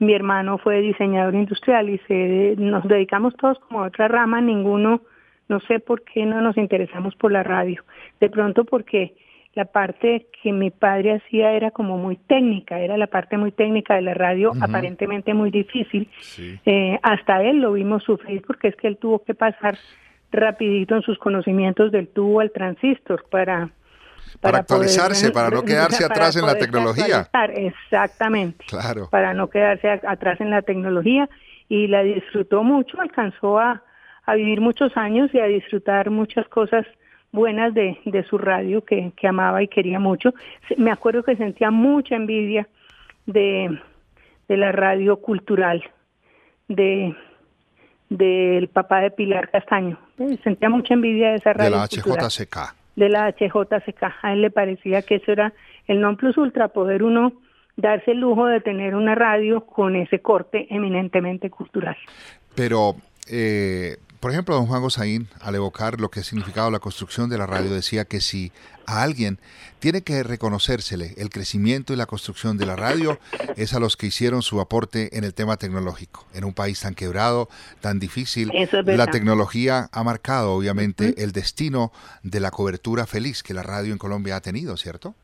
Mi 0.00 0.12
hermano 0.12 0.58
fue 0.58 0.80
diseñador 0.80 1.36
industrial 1.36 1.88
y 1.88 1.98
se, 2.08 2.56
nos 2.58 2.82
dedicamos 2.88 3.36
todos 3.36 3.60
como 3.60 3.84
a 3.84 3.86
otra 3.86 4.08
rama, 4.08 4.40
ninguno, 4.40 5.02
no 5.48 5.60
sé 5.60 5.78
por 5.78 6.02
qué 6.02 6.26
no 6.26 6.40
nos 6.40 6.56
interesamos 6.56 7.14
por 7.14 7.30
la 7.30 7.44
radio. 7.44 7.84
De 8.18 8.28
pronto 8.28 8.64
porque 8.64 9.14
la 9.54 9.64
parte 9.64 10.28
que 10.42 10.52
mi 10.52 10.70
padre 10.70 11.16
hacía 11.16 11.52
era 11.52 11.70
como 11.70 11.98
muy 11.98 12.16
técnica, 12.16 12.78
era 12.78 12.96
la 12.96 13.08
parte 13.08 13.36
muy 13.36 13.50
técnica 13.50 13.94
de 13.94 14.02
la 14.02 14.14
radio, 14.14 14.52
aparentemente 14.60 15.34
muy 15.34 15.50
difícil. 15.50 16.08
Eh, 16.64 16.98
hasta 17.02 17.42
él 17.42 17.60
lo 17.60 17.72
vimos 17.72 18.04
sufrir 18.04 18.42
porque 18.46 18.68
es 18.68 18.76
que 18.76 18.86
él 18.86 18.98
tuvo 18.98 19.24
que 19.24 19.34
pasar 19.34 19.76
rapidito 20.30 20.94
en 20.94 21.02
sus 21.02 21.18
conocimientos 21.18 21.90
del 21.90 22.08
tubo 22.08 22.40
al 22.40 22.52
transistor 22.52 23.24
para 23.30 23.70
para, 24.40 24.58
actualizarse, 24.58 25.30
para 25.32 25.50
no 25.50 25.62
quedarse 25.62 26.04
atrás 26.10 26.36
en 26.36 26.46
la 26.46 26.54
tecnología. 26.54 27.28
Exactamente. 27.54 28.64
Claro. 28.68 29.08
Para 29.10 29.34
no 29.34 29.48
quedarse 29.48 29.88
atrás 29.88 30.40
en 30.40 30.50
la 30.50 30.62
tecnología 30.62 31.28
y 31.68 31.86
la 31.86 32.02
disfrutó 32.02 32.62
mucho, 32.62 33.00
alcanzó 33.00 33.58
a, 33.58 33.82
a 34.24 34.34
vivir 34.34 34.60
muchos 34.60 34.96
años 34.96 35.30
y 35.32 35.40
a 35.40 35.44
disfrutar 35.44 36.10
muchas 36.10 36.46
cosas 36.48 36.86
buenas 37.32 37.74
de, 37.74 37.98
de 38.04 38.22
su 38.24 38.38
radio 38.38 38.84
que, 38.84 39.12
que, 39.16 39.28
amaba 39.28 39.62
y 39.62 39.68
quería 39.68 40.00
mucho. 40.00 40.34
Me 40.76 40.90
acuerdo 40.90 41.22
que 41.22 41.36
sentía 41.36 41.70
mucha 41.70 42.16
envidia 42.16 42.68
de, 43.26 43.78
de 44.48 44.56
la 44.56 44.72
radio 44.72 45.16
cultural 45.18 45.82
de 46.68 47.14
del 48.08 48.68
papá 48.68 49.00
de 49.00 49.10
Pilar 49.10 49.50
Castaño. 49.50 49.98
Eh, 50.18 50.38
sentía 50.42 50.70
mucha 50.70 50.94
envidia 50.94 51.30
de 51.30 51.36
esa 51.36 51.52
radio. 51.52 51.70
De 51.70 51.76
la 51.76 51.86
HJCK. 51.86 52.74
de 52.96 53.08
la 53.08 53.32
HJCK. 53.32 54.02
A 54.22 54.32
él 54.32 54.42
le 54.42 54.50
parecía 54.50 55.02
que 55.02 55.16
eso 55.16 55.32
era 55.32 55.52
el 55.86 56.00
non 56.00 56.16
plus 56.16 56.36
ultra, 56.36 56.68
poder 56.68 57.02
uno 57.02 57.32
darse 57.76 58.12
el 58.12 58.18
lujo 58.18 58.46
de 58.46 58.60
tener 58.60 58.94
una 58.94 59.14
radio 59.14 59.64
con 59.64 59.94
ese 59.94 60.20
corte 60.20 60.66
eminentemente 60.70 61.48
cultural. 61.48 61.96
Pero, 62.54 62.96
eh, 63.30 63.96
por 64.20 64.32
ejemplo, 64.32 64.54
don 64.54 64.66
Juan 64.66 64.82
Gosaín, 64.82 65.28
al 65.40 65.54
evocar 65.54 66.00
lo 66.00 66.10
que 66.10 66.20
ha 66.20 66.22
significado 66.22 66.70
la 66.70 66.78
construcción 66.78 67.30
de 67.30 67.38
la 67.38 67.46
radio, 67.46 67.72
decía 67.72 68.04
que 68.04 68.20
si 68.20 68.50
a 68.86 69.02
alguien 69.02 69.38
tiene 69.78 70.02
que 70.02 70.22
reconocérsele 70.22 71.14
el 71.18 71.30
crecimiento 71.30 71.92
y 71.92 71.96
la 71.96 72.06
construcción 72.06 72.58
de 72.58 72.66
la 72.66 72.74
radio, 72.74 73.18
es 73.56 73.74
a 73.74 73.80
los 73.80 73.96
que 73.96 74.06
hicieron 74.06 74.42
su 74.42 74.60
aporte 74.60 75.16
en 75.16 75.24
el 75.24 75.34
tema 75.34 75.56
tecnológico. 75.56 76.26
En 76.34 76.44
un 76.44 76.54
país 76.54 76.80
tan 76.80 76.94
quebrado, 76.94 77.48
tan 77.80 78.00
difícil, 78.00 78.50
la 78.84 79.06
tecnología 79.06 79.88
ha 79.92 80.02
marcado 80.02 80.52
obviamente 80.52 81.14
el 81.22 81.32
destino 81.32 81.92
de 82.22 82.40
la 82.40 82.50
cobertura 82.50 83.06
feliz 83.06 83.42
que 83.42 83.54
la 83.54 83.62
radio 83.62 83.92
en 83.92 83.98
Colombia 83.98 84.36
ha 84.36 84.40
tenido, 84.40 84.76
¿cierto? 84.76 85.14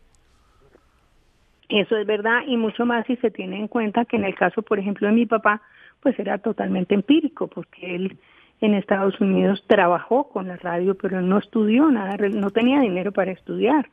Eso 1.69 1.97
es 1.97 2.07
verdad 2.07 2.43
y 2.47 2.57
mucho 2.57 2.85
más 2.85 3.07
si 3.07 3.17
se 3.17 3.31
tiene 3.31 3.59
en 3.59 3.69
cuenta 3.69 4.05
que 4.05 4.17
en 4.17 4.25
el 4.25 4.35
caso, 4.35 4.63
por 4.63 4.79
ejemplo, 4.79 5.09
de 5.09 5.15
mi 5.15 5.27
papá, 5.27 5.63
pues 6.01 6.19
era 6.19 6.39
totalmente 6.39 6.95
empírico, 6.95 7.49
porque 7.49 7.97
él 7.97 8.19
en 8.61 8.75
Estados 8.75 9.21
Unidos 9.21 9.65
trabajó 9.67 10.29
con 10.29 10.49
la 10.49 10.57
radio, 10.57 10.95
pero 10.95 11.21
no 11.21 11.39
estudió 11.39 11.91
nada, 11.91 12.17
no 12.29 12.51
tenía 12.51 12.81
dinero 12.81 13.13
para 13.13 13.33
estudiar. 13.33 13.89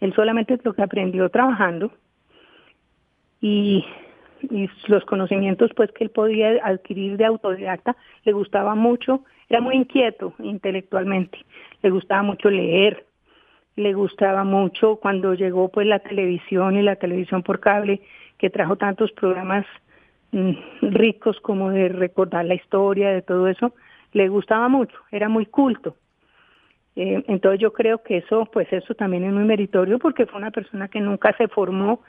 Él 0.00 0.12
solamente 0.14 0.58
lo 0.62 0.74
que 0.74 0.82
aprendió 0.82 1.28
trabajando 1.30 1.92
y, 3.40 3.84
y 4.50 4.68
los 4.88 5.04
conocimientos 5.04 5.70
pues 5.74 5.90
que 5.92 6.04
él 6.04 6.10
podía 6.10 6.60
adquirir 6.62 7.16
de 7.16 7.24
autodidacta 7.24 7.96
le 8.24 8.32
gustaba 8.32 8.74
mucho, 8.74 9.24
era 9.48 9.60
muy 9.60 9.76
inquieto 9.76 10.34
intelectualmente, 10.40 11.38
le 11.82 11.90
gustaba 11.90 12.22
mucho 12.22 12.50
leer, 12.50 13.06
le 13.76 13.92
gustaba 13.92 14.42
mucho 14.44 14.96
cuando 14.96 15.34
llegó 15.34 15.68
pues 15.68 15.86
la 15.86 16.00
televisión 16.00 16.76
y 16.76 16.82
la 16.82 16.96
televisión 16.96 17.42
por 17.42 17.60
cable 17.60 18.00
que 18.38 18.50
trajo 18.50 18.76
tantos 18.76 19.12
programas 19.12 19.66
ricos 20.82 21.40
como 21.40 21.70
de 21.70 21.88
recordar 21.88 22.44
la 22.44 22.54
historia 22.54 23.10
de 23.10 23.22
todo 23.22 23.48
eso 23.48 23.72
le 24.12 24.28
gustaba 24.28 24.68
mucho, 24.68 24.96
era 25.10 25.28
muy 25.28 25.46
culto. 25.46 25.96
Eh, 26.96 27.22
entonces 27.28 27.60
yo 27.60 27.72
creo 27.72 28.02
que 28.02 28.18
eso, 28.18 28.48
pues 28.50 28.72
eso 28.72 28.94
también 28.94 29.24
es 29.24 29.32
muy 29.32 29.44
meritorio 29.44 29.98
porque 29.98 30.24
fue 30.26 30.38
una 30.38 30.50
persona 30.50 30.88
que 30.88 31.00
nunca 31.00 31.34
se 31.36 31.48
formó 31.48 32.00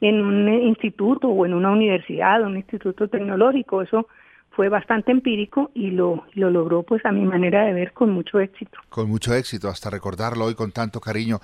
en 0.00 0.20
un 0.20 0.48
instituto 0.48 1.28
o 1.28 1.46
en 1.46 1.54
una 1.54 1.70
universidad, 1.70 2.42
un 2.42 2.56
instituto 2.56 3.06
tecnológico. 3.06 3.82
Eso 3.82 4.08
fue 4.50 4.68
bastante 4.68 5.12
empírico 5.12 5.70
y 5.74 5.92
lo, 5.92 6.24
lo 6.34 6.50
logró, 6.50 6.82
pues 6.82 7.04
a 7.06 7.12
mi 7.12 7.24
manera 7.24 7.64
de 7.64 7.72
ver, 7.72 7.92
con 7.92 8.10
mucho 8.10 8.40
éxito. 8.40 8.80
Con 8.88 9.08
mucho 9.08 9.32
éxito, 9.32 9.68
hasta 9.68 9.90
recordarlo 9.90 10.46
hoy 10.46 10.54
con 10.56 10.72
tanto 10.72 11.00
cariño. 11.00 11.38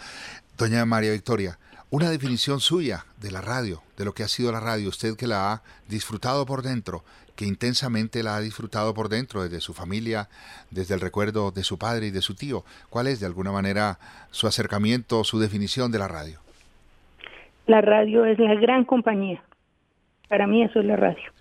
Doña 0.59 0.85
María 0.85 1.13
Victoria, 1.13 1.57
una 1.91 2.11
definición 2.11 2.61
suya 2.61 3.05
de 3.21 3.31
la 3.31 3.41
radio, 3.41 3.83
de 3.97 4.05
lo 4.05 4.13
que 4.13 4.23
ha 4.23 4.29
sido 4.29 4.53
la 4.53 4.61
radio, 4.61 4.89
usted 4.89 5.17
que 5.17 5.27
la 5.27 5.53
ha 5.53 5.63
disfrutado 5.89 6.45
por 6.45 6.63
dentro, 6.63 7.03
que 7.35 7.47
intensamente 7.47 8.23
la 8.23 8.37
ha 8.37 8.41
disfrutado 8.41 8.93
por 8.93 9.09
dentro, 9.09 9.43
desde 9.43 9.61
su 9.61 9.73
familia, 9.73 10.29
desde 10.71 10.95
el 10.95 11.01
recuerdo 11.01 11.51
de 11.51 11.65
su 11.65 11.79
padre 11.79 12.09
y 12.09 12.11
de 12.11 12.21
su 12.21 12.35
tío. 12.35 12.65
¿Cuál 12.91 13.07
es, 13.07 13.21
de 13.21 13.27
alguna 13.27 13.53
manera, 13.53 13.99
su 14.31 14.47
acercamiento, 14.47 15.25
su 15.25 15.39
definición 15.39 15.91
de 15.91 15.99
la 15.99 16.09
radio? 16.09 16.41
La 17.67 17.81
radio 17.81 18.25
es 18.27 18.39
la 18.39 18.55
gran 18.55 18.85
compañía. 18.85 19.43
Para 20.29 20.47
mí 20.47 20.63
eso 20.63 20.81
es 20.81 20.85
la 20.85 20.97
radio. 20.97 21.33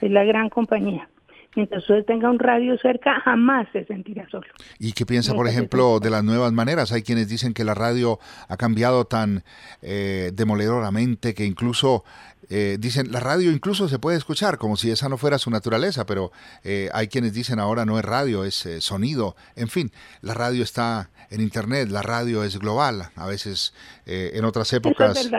Es 0.00 0.10
la 0.10 0.24
gran 0.24 0.50
compañía 0.50 1.08
mientras 1.56 1.82
usted 1.82 2.04
tenga 2.04 2.30
un 2.30 2.38
radio 2.38 2.76
cerca, 2.78 3.20
jamás 3.20 3.66
se 3.72 3.84
sentirá 3.84 4.28
solo. 4.30 4.46
¿Y 4.78 4.92
qué 4.92 5.06
piensa, 5.06 5.34
por 5.34 5.48
ejemplo, 5.48 6.00
de 6.00 6.10
las 6.10 6.24
nuevas 6.24 6.52
maneras? 6.52 6.92
Hay 6.92 7.02
quienes 7.02 7.28
dicen 7.28 7.54
que 7.54 7.64
la 7.64 7.74
radio 7.74 8.18
ha 8.48 8.56
cambiado 8.56 9.04
tan 9.04 9.44
eh, 9.82 10.30
demoledoramente 10.34 11.34
que 11.34 11.44
incluso 11.44 12.04
eh, 12.50 12.76
dicen, 12.78 13.10
la 13.10 13.20
radio 13.20 13.50
incluso 13.50 13.88
se 13.88 13.98
puede 13.98 14.18
escuchar, 14.18 14.58
como 14.58 14.76
si 14.76 14.90
esa 14.90 15.08
no 15.08 15.16
fuera 15.16 15.38
su 15.38 15.50
naturaleza, 15.50 16.06
pero 16.06 16.32
eh, 16.62 16.90
hay 16.92 17.08
quienes 17.08 17.32
dicen 17.32 17.58
ahora 17.58 17.84
no 17.84 17.98
es 17.98 18.04
radio, 18.04 18.44
es 18.44 18.66
eh, 18.66 18.80
sonido. 18.80 19.36
En 19.56 19.68
fin, 19.68 19.92
la 20.20 20.34
radio 20.34 20.62
está 20.62 21.10
en 21.30 21.40
Internet, 21.40 21.88
la 21.90 22.02
radio 22.02 22.44
es 22.44 22.58
global, 22.58 23.10
a 23.16 23.26
veces 23.26 23.74
en 24.06 24.44
otras 24.44 24.72
épocas. 24.72 25.30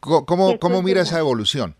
¿Cómo, 0.00 0.58
cómo 0.58 0.82
mira 0.82 1.02
esa 1.02 1.18
evolución? 1.18 1.74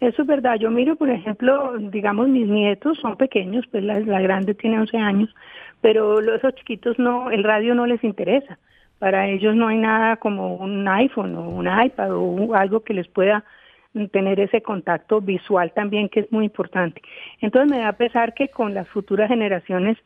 Eso 0.00 0.22
es 0.22 0.28
verdad. 0.28 0.56
Yo 0.56 0.70
miro, 0.70 0.96
por 0.96 1.10
ejemplo, 1.10 1.78
digamos, 1.78 2.28
mis 2.28 2.46
nietos 2.46 2.98
son 2.98 3.16
pequeños, 3.16 3.66
pues 3.70 3.84
la, 3.84 4.20
grande 4.20 4.54
tiene 4.54 4.80
11 4.80 4.96
años, 4.98 5.34
pero 5.80 6.20
los, 6.20 6.36
esos 6.36 6.54
chiquitos 6.56 6.98
no, 6.98 7.30
el 7.30 7.44
radio 7.44 7.74
no 7.74 7.86
les 7.86 8.02
interesa. 8.04 8.58
Para 8.98 9.28
ellos 9.28 9.54
no 9.54 9.68
hay 9.68 9.78
nada 9.78 10.16
como 10.16 10.56
un 10.56 10.86
iPhone 10.88 11.36
o 11.36 11.48
un 11.48 11.66
iPad 11.66 12.10
o 12.12 12.54
algo 12.54 12.80
que 12.80 12.94
les 12.94 13.08
pueda 13.08 13.44
tener 14.10 14.40
ese 14.40 14.60
contacto 14.60 15.20
visual 15.20 15.72
también 15.72 16.08
que 16.08 16.20
es 16.20 16.32
muy 16.32 16.46
importante. 16.46 17.00
Entonces 17.40 17.70
me 17.70 17.82
da 17.82 17.92
pesar 17.92 18.34
que 18.34 18.48
con 18.48 18.74
las 18.74 18.88
futuras 18.88 19.28
generaciones 19.28 19.96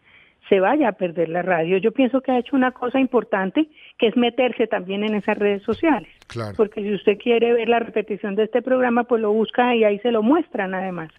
se 0.49 0.61
vaya 0.61 0.89
a 0.89 0.93
perder 0.93 1.29
la 1.29 1.43
radio. 1.43 1.79
Yo 1.79 1.93
pienso 1.93 2.21
que 2.21 2.33
ha 2.33 2.39
hecho 2.39 2.57
una 2.57 2.73
cosa 2.73 2.99
importante, 3.01 3.69
que 3.99 4.09
es 4.09 4.17
meterse 4.17 4.67
también 4.67 5.05
en 5.05 5.15
esas 5.15 5.39
redes 5.39 5.63
sociales. 5.63 6.09
Porque 6.57 6.83
si 6.83 6.95
usted 6.95 7.19
quiere 7.19 7.53
ver 7.53 7.69
la 7.69 7.81
repetición 7.81 8.35
de 8.35 8.45
este 8.45 8.63
programa, 8.63 9.05
pues 9.05 9.21
lo 9.21 9.33
busca 9.33 9.75
y 9.75 9.85
ahí 9.85 9.99
se 10.01 10.11
lo 10.11 10.23
muestran 10.23 10.75
además. 10.75 11.11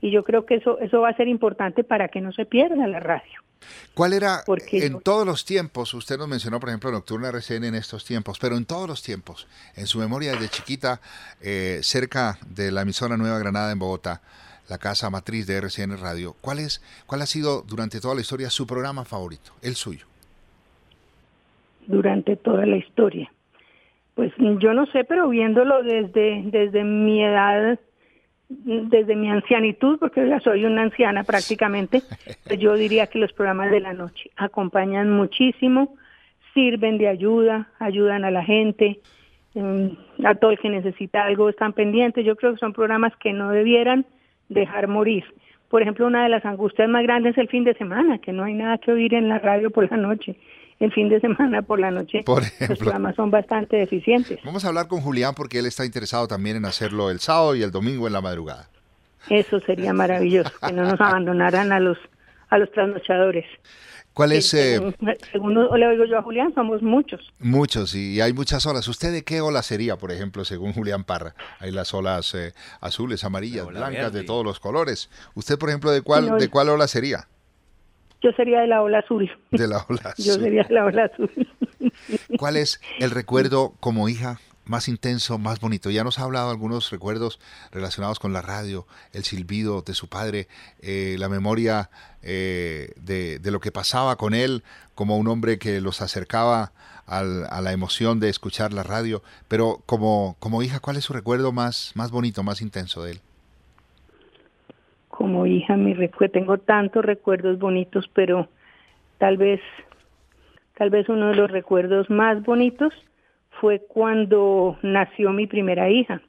Y 0.00 0.10
yo 0.10 0.24
creo 0.24 0.46
que 0.46 0.56
eso, 0.56 0.78
eso 0.80 1.00
va 1.00 1.10
a 1.10 1.16
ser 1.16 1.28
importante 1.28 1.84
para 1.84 2.08
que 2.08 2.20
no 2.20 2.32
se 2.32 2.46
pierda 2.46 2.86
la 2.86 3.00
radio. 3.00 3.40
¿Cuál 3.94 4.14
era 4.14 4.42
en 4.72 5.00
todos 5.00 5.26
los 5.26 5.44
tiempos? 5.44 5.92
Usted 5.92 6.16
nos 6.16 6.28
mencionó, 6.28 6.58
por 6.60 6.70
ejemplo, 6.70 6.90
Nocturna 6.90 7.28
RCN 7.28 7.64
en 7.64 7.74
estos 7.74 8.04
tiempos, 8.04 8.38
pero 8.38 8.56
en 8.56 8.64
todos 8.64 8.88
los 8.88 9.02
tiempos, 9.02 9.46
en 9.76 9.86
su 9.86 9.98
memoria 9.98 10.32
desde 10.32 10.48
chiquita, 10.48 11.00
eh, 11.42 11.80
cerca 11.82 12.38
de 12.46 12.70
la 12.70 12.82
emisora 12.82 13.18
Nueva 13.18 13.38
Granada 13.38 13.72
en 13.72 13.78
Bogotá, 13.78 14.22
la 14.70 14.78
casa 14.78 15.10
matriz 15.10 15.48
de 15.48 15.56
RCN 15.56 16.00
Radio, 16.00 16.36
¿cuál, 16.40 16.60
es, 16.60 16.80
¿cuál 17.06 17.22
ha 17.22 17.26
sido 17.26 17.62
durante 17.62 18.00
toda 18.00 18.14
la 18.14 18.20
historia 18.20 18.48
su 18.50 18.68
programa 18.68 19.04
favorito, 19.04 19.50
el 19.62 19.74
suyo? 19.74 20.06
Durante 21.88 22.36
toda 22.36 22.64
la 22.66 22.76
historia. 22.76 23.30
Pues 24.14 24.32
yo 24.38 24.72
no 24.72 24.86
sé, 24.86 25.02
pero 25.04 25.28
viéndolo 25.28 25.82
desde, 25.82 26.42
desde 26.44 26.84
mi 26.84 27.24
edad, 27.24 27.80
desde 28.48 29.16
mi 29.16 29.28
ancianitud, 29.28 29.98
porque 29.98 30.28
ya 30.28 30.38
soy 30.38 30.64
una 30.64 30.82
anciana 30.82 31.24
prácticamente, 31.24 32.02
pues 32.46 32.60
yo 32.60 32.74
diría 32.74 33.08
que 33.08 33.18
los 33.18 33.32
programas 33.32 33.72
de 33.72 33.80
la 33.80 33.92
noche 33.92 34.30
acompañan 34.36 35.10
muchísimo, 35.10 35.96
sirven 36.54 36.96
de 36.96 37.08
ayuda, 37.08 37.70
ayudan 37.80 38.24
a 38.24 38.30
la 38.30 38.44
gente, 38.44 39.00
em, 39.56 39.96
a 40.24 40.36
todo 40.36 40.52
el 40.52 40.60
que 40.60 40.68
necesita 40.68 41.24
algo 41.24 41.48
están 41.48 41.72
pendientes. 41.72 42.24
Yo 42.24 42.36
creo 42.36 42.52
que 42.52 42.60
son 42.60 42.72
programas 42.72 43.16
que 43.16 43.32
no 43.32 43.50
debieran 43.50 44.06
dejar 44.50 44.88
morir. 44.88 45.24
Por 45.70 45.80
ejemplo, 45.80 46.06
una 46.06 46.24
de 46.24 46.28
las 46.28 46.44
angustias 46.44 46.88
más 46.88 47.02
grandes 47.04 47.32
es 47.32 47.38
el 47.38 47.48
fin 47.48 47.64
de 47.64 47.74
semana, 47.74 48.18
que 48.18 48.32
no 48.32 48.44
hay 48.44 48.54
nada 48.54 48.76
que 48.78 48.92
oír 48.92 49.14
en 49.14 49.28
la 49.28 49.38
radio 49.38 49.70
por 49.70 49.90
la 49.90 49.96
noche. 49.96 50.36
El 50.80 50.92
fin 50.92 51.08
de 51.08 51.20
semana 51.20 51.62
por 51.62 51.78
la 51.78 51.90
noche 51.90 52.22
por 52.24 52.42
los 52.42 52.78
programas 52.78 53.14
son 53.14 53.30
bastante 53.30 53.76
deficientes. 53.76 54.40
Vamos 54.44 54.64
a 54.64 54.68
hablar 54.68 54.88
con 54.88 55.00
Julián 55.00 55.34
porque 55.36 55.58
él 55.58 55.66
está 55.66 55.84
interesado 55.84 56.26
también 56.26 56.56
en 56.56 56.64
hacerlo 56.64 57.10
el 57.10 57.20
sábado 57.20 57.54
y 57.54 57.62
el 57.62 57.70
domingo 57.70 58.06
en 58.06 58.14
la 58.14 58.20
madrugada. 58.20 58.68
Eso 59.28 59.60
sería 59.60 59.92
maravilloso, 59.92 60.50
que 60.66 60.72
no 60.72 60.84
nos 60.84 61.00
abandonaran 61.00 61.72
a 61.72 61.80
los 61.80 61.98
a 62.48 62.58
los 62.58 62.72
trasnochadores. 62.72 63.44
¿Cuál 64.14 64.32
es? 64.32 64.52
Eh, 64.54 64.80
según, 65.32 65.54
le 65.54 65.86
oigo 65.86 66.04
yo 66.04 66.18
a 66.18 66.22
Julián, 66.22 66.52
somos 66.54 66.82
muchos. 66.82 67.20
Muchos, 67.38 67.94
y 67.94 68.20
hay 68.20 68.32
muchas 68.32 68.66
olas. 68.66 68.86
¿Usted 68.88 69.12
de 69.12 69.22
qué 69.22 69.40
ola 69.40 69.62
sería, 69.62 69.96
por 69.96 70.10
ejemplo, 70.10 70.44
según 70.44 70.72
Julián 70.72 71.04
Parra? 71.04 71.34
Hay 71.58 71.70
las 71.70 71.94
olas 71.94 72.34
eh, 72.34 72.52
azules, 72.80 73.24
amarillas, 73.24 73.66
blancas, 73.66 74.12
de 74.12 74.24
todos 74.24 74.44
los 74.44 74.58
colores. 74.60 75.10
¿Usted, 75.34 75.58
por 75.58 75.68
ejemplo, 75.68 75.90
de 75.90 76.02
cuál, 76.02 76.38
de 76.38 76.48
cuál 76.48 76.68
ola 76.68 76.88
sería? 76.88 77.28
Yo 78.22 78.32
sería 78.32 78.60
de 78.60 78.66
la 78.66 78.82
ola 78.82 78.98
azul. 78.98 79.30
De 79.50 79.66
la 79.66 79.84
ola 79.88 80.00
azul. 80.04 80.24
Yo 80.24 80.34
sería 80.34 80.64
de 80.64 80.74
la 80.74 80.84
ola 80.84 81.04
azul. 81.04 81.30
¿Cuál 82.36 82.56
es 82.56 82.80
el 82.98 83.10
recuerdo 83.10 83.74
como 83.80 84.08
hija 84.08 84.38
más 84.70 84.88
intenso, 84.88 85.36
más 85.36 85.60
bonito. 85.60 85.90
Ya 85.90 86.04
nos 86.04 86.18
ha 86.18 86.22
hablado 86.22 86.50
algunos 86.50 86.90
recuerdos 86.90 87.40
relacionados 87.72 88.18
con 88.18 88.32
la 88.32 88.40
radio, 88.40 88.86
el 89.12 89.24
silbido 89.24 89.82
de 89.82 89.92
su 89.92 90.08
padre, 90.08 90.46
eh, 90.80 91.16
la 91.18 91.28
memoria 91.28 91.90
eh, 92.22 92.92
de, 92.96 93.50
lo 93.50 93.60
que 93.60 93.72
pasaba 93.72 94.16
con 94.16 94.32
él 94.32 94.62
como 94.94 95.18
un 95.18 95.28
hombre 95.28 95.58
que 95.58 95.80
los 95.80 96.00
acercaba 96.00 96.72
a 97.06 97.60
la 97.60 97.72
emoción 97.72 98.20
de 98.20 98.28
escuchar 98.28 98.72
la 98.72 98.84
radio. 98.84 99.20
Pero 99.48 99.80
como, 99.84 100.36
como 100.38 100.62
hija, 100.62 100.78
¿cuál 100.78 100.96
es 100.96 101.04
su 101.04 101.12
recuerdo 101.12 101.50
más, 101.50 101.92
más 101.96 102.12
bonito, 102.12 102.44
más 102.44 102.62
intenso 102.62 103.02
de 103.02 103.12
él? 103.12 103.20
Como 105.08 105.44
hija, 105.44 105.76
mi 105.76 105.92
recuerdo, 105.92 106.32
tengo 106.32 106.58
tantos 106.58 107.04
recuerdos 107.04 107.58
bonitos, 107.58 108.08
pero 108.14 108.48
tal 109.18 109.36
vez, 109.36 109.60
tal 110.78 110.90
vez 110.90 111.08
uno 111.08 111.30
de 111.30 111.34
los 111.34 111.50
recuerdos 111.50 112.08
más 112.10 112.40
bonitos 112.44 112.94
fue 113.60 113.82
cuando 113.86 114.78
nació 114.82 115.32
mi 115.32 115.46
primera 115.46 115.90
hija, 115.90 116.22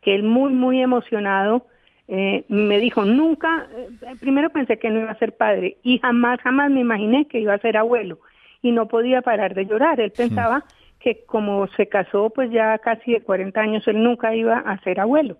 que 0.00 0.14
él 0.14 0.22
muy, 0.22 0.52
muy 0.52 0.80
emocionado 0.80 1.66
eh, 2.08 2.44
me 2.48 2.80
dijo, 2.80 3.04
nunca, 3.04 3.68
eh, 3.76 4.16
primero 4.18 4.50
pensé 4.50 4.78
que 4.78 4.90
no 4.90 5.00
iba 5.00 5.12
a 5.12 5.18
ser 5.18 5.36
padre 5.36 5.76
y 5.84 5.98
jamás, 5.98 6.40
jamás 6.40 6.70
me 6.70 6.80
imaginé 6.80 7.26
que 7.26 7.38
iba 7.38 7.54
a 7.54 7.58
ser 7.58 7.76
abuelo. 7.76 8.18
y 8.62 8.72
no 8.72 8.88
podía 8.88 9.22
parar 9.22 9.54
de 9.54 9.64
llorar. 9.64 10.00
Él 10.00 10.12
pensaba 10.14 10.64
que 10.98 11.24
como 11.24 11.66
se 11.68 11.86
casó 11.86 12.28
pues 12.28 12.50
ya 12.50 12.76
casi 12.78 13.12
de 13.12 13.22
40 13.22 13.58
años, 13.58 13.88
él 13.88 14.02
nunca 14.02 14.34
iba 14.34 14.58
a 14.58 14.78
ser 14.80 15.00
abuelo. 15.00 15.38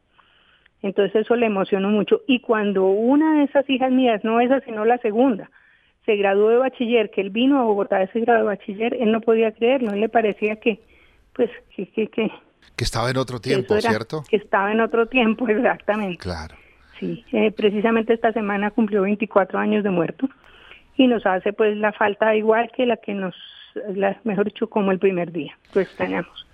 Entonces 0.81 1.23
eso 1.23 1.37
le 1.37 1.47
emocionó 1.47 1.91
mucho. 1.91 2.23
Y 2.27 2.41
cuando 2.41 2.87
una 2.87 3.39
de 3.39 3.45
esas 3.45 3.69
hijas 3.69 3.91
mías, 3.93 4.25
no 4.25 4.41
esa 4.41 4.61
sino 4.61 4.87
la 4.87 4.97
segunda, 4.99 5.51
se 6.07 6.17
graduó 6.17 6.49
de 6.49 6.57
bachiller, 6.57 7.11
que 7.11 7.21
él 7.21 7.31
vino 7.31 7.59
a 7.59 7.65
Bogotá 7.65 7.97
a 7.97 8.03
ese 8.05 8.21
grado 8.21 8.41
de 8.41 8.47
bachiller, 8.47 8.95
él 8.95 9.13
no 9.13 9.21
podía 9.21 9.53
creerlo, 9.53 9.93
él 9.93 10.01
le 10.01 10.09
parecía 10.09 10.57
que, 10.57 10.81
pues, 11.35 11.51
que, 11.75 11.87
que, 11.89 12.09
que, 12.09 12.31
estaba 12.79 13.11
en 13.11 13.19
otro 13.19 13.41
tiempo, 13.41 13.81
¿cierto? 13.81 14.23
Que 14.29 14.37
estaba 14.37 14.73
en 14.73 14.81
otro 14.81 15.07
tiempo, 15.07 15.47
exactamente. 15.49 16.19
Claro. 16.19 16.55
Sí, 16.99 17.25
eh, 17.33 17.51
precisamente 17.51 18.13
esta 18.13 18.33
semana 18.33 18.71
cumplió 18.71 19.03
24 19.03 19.59
años 19.59 19.83
de 19.83 19.91
muerto 19.91 20.29
y 20.97 21.07
nos 21.07 21.25
hace 21.25 21.55
pues 21.55 21.77
la 21.79 21.93
falta 21.93 22.37
igual 22.37 22.71
que 22.77 22.85
la 22.85 22.99
que 22.99 23.15
nos, 23.15 23.35
la, 23.95 24.21
mejor 24.25 24.45
dicho, 24.45 24.69
como 24.69 24.91
el 24.93 24.99
primer 24.99 25.33
día, 25.33 25.57
pues 25.73 25.89
tenemos. 25.97 26.47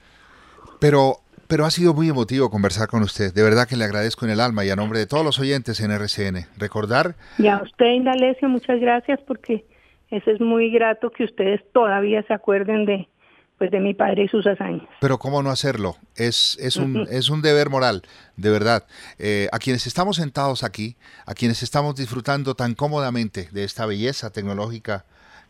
Pero 0.79 1.17
pero 1.49 1.65
ha 1.65 1.71
sido 1.71 1.95
muy 1.95 2.09
emotivo 2.09 2.51
conversar 2.51 2.89
con 2.89 3.03
usted. 3.03 3.33
De 3.33 3.43
verdad 3.43 3.69
que 3.69 3.77
le 3.77 3.85
agradezco 3.85 4.25
en 4.25 4.33
el 4.33 4.41
alma 4.41 4.65
y 4.65 4.71
a 4.71 4.77
nombre 4.77 4.99
de 4.99 5.07
todos 5.07 5.25
los 5.25 5.39
oyentes 5.39 5.81
en 5.81 5.91
RCN. 5.91 6.47
Recordar. 6.57 7.15
Y 7.39 7.47
a 7.49 7.63
usted, 7.63 7.87
Indalecio, 7.87 8.49
muchas 8.49 8.81
gracias 8.81 9.21
porque 9.27 9.65
eso 10.11 10.31
es 10.31 10.41
muy 10.41 10.71
grato 10.71 11.11
que 11.11 11.25
ustedes 11.25 11.61
todavía 11.73 12.23
se 12.23 12.35
acuerden 12.35 12.87
de, 12.87 13.09
pues 13.59 13.71
de 13.71 13.81
mi 13.81 13.95
padre 13.95 14.25
y 14.25 14.29
sus 14.29 14.47
hazañas. 14.47 14.87
Pero 15.01 15.19
cómo 15.19 15.43
no 15.43 15.51
hacerlo, 15.51 15.97
es, 16.15 16.59
es, 16.61 16.77
un, 16.77 17.07
es 17.11 17.31
un 17.31 17.43
deber 17.43 17.71
moral, 17.71 18.03
de 18.37 18.51
verdad. 18.51 18.85
Eh, 19.19 19.49
a 19.53 19.59
quienes 19.59 19.87
estamos 19.87 20.17
sentados 20.17 20.63
aquí, 20.63 20.97
a 21.27 21.35
quienes 21.35 21.63
estamos 21.63 21.97
disfrutando 21.97 22.55
tan 22.55 22.75
cómodamente 22.75 23.49
de 23.53 23.65
esta 23.65 23.87
belleza 23.87 24.31
tecnológica 24.31 25.07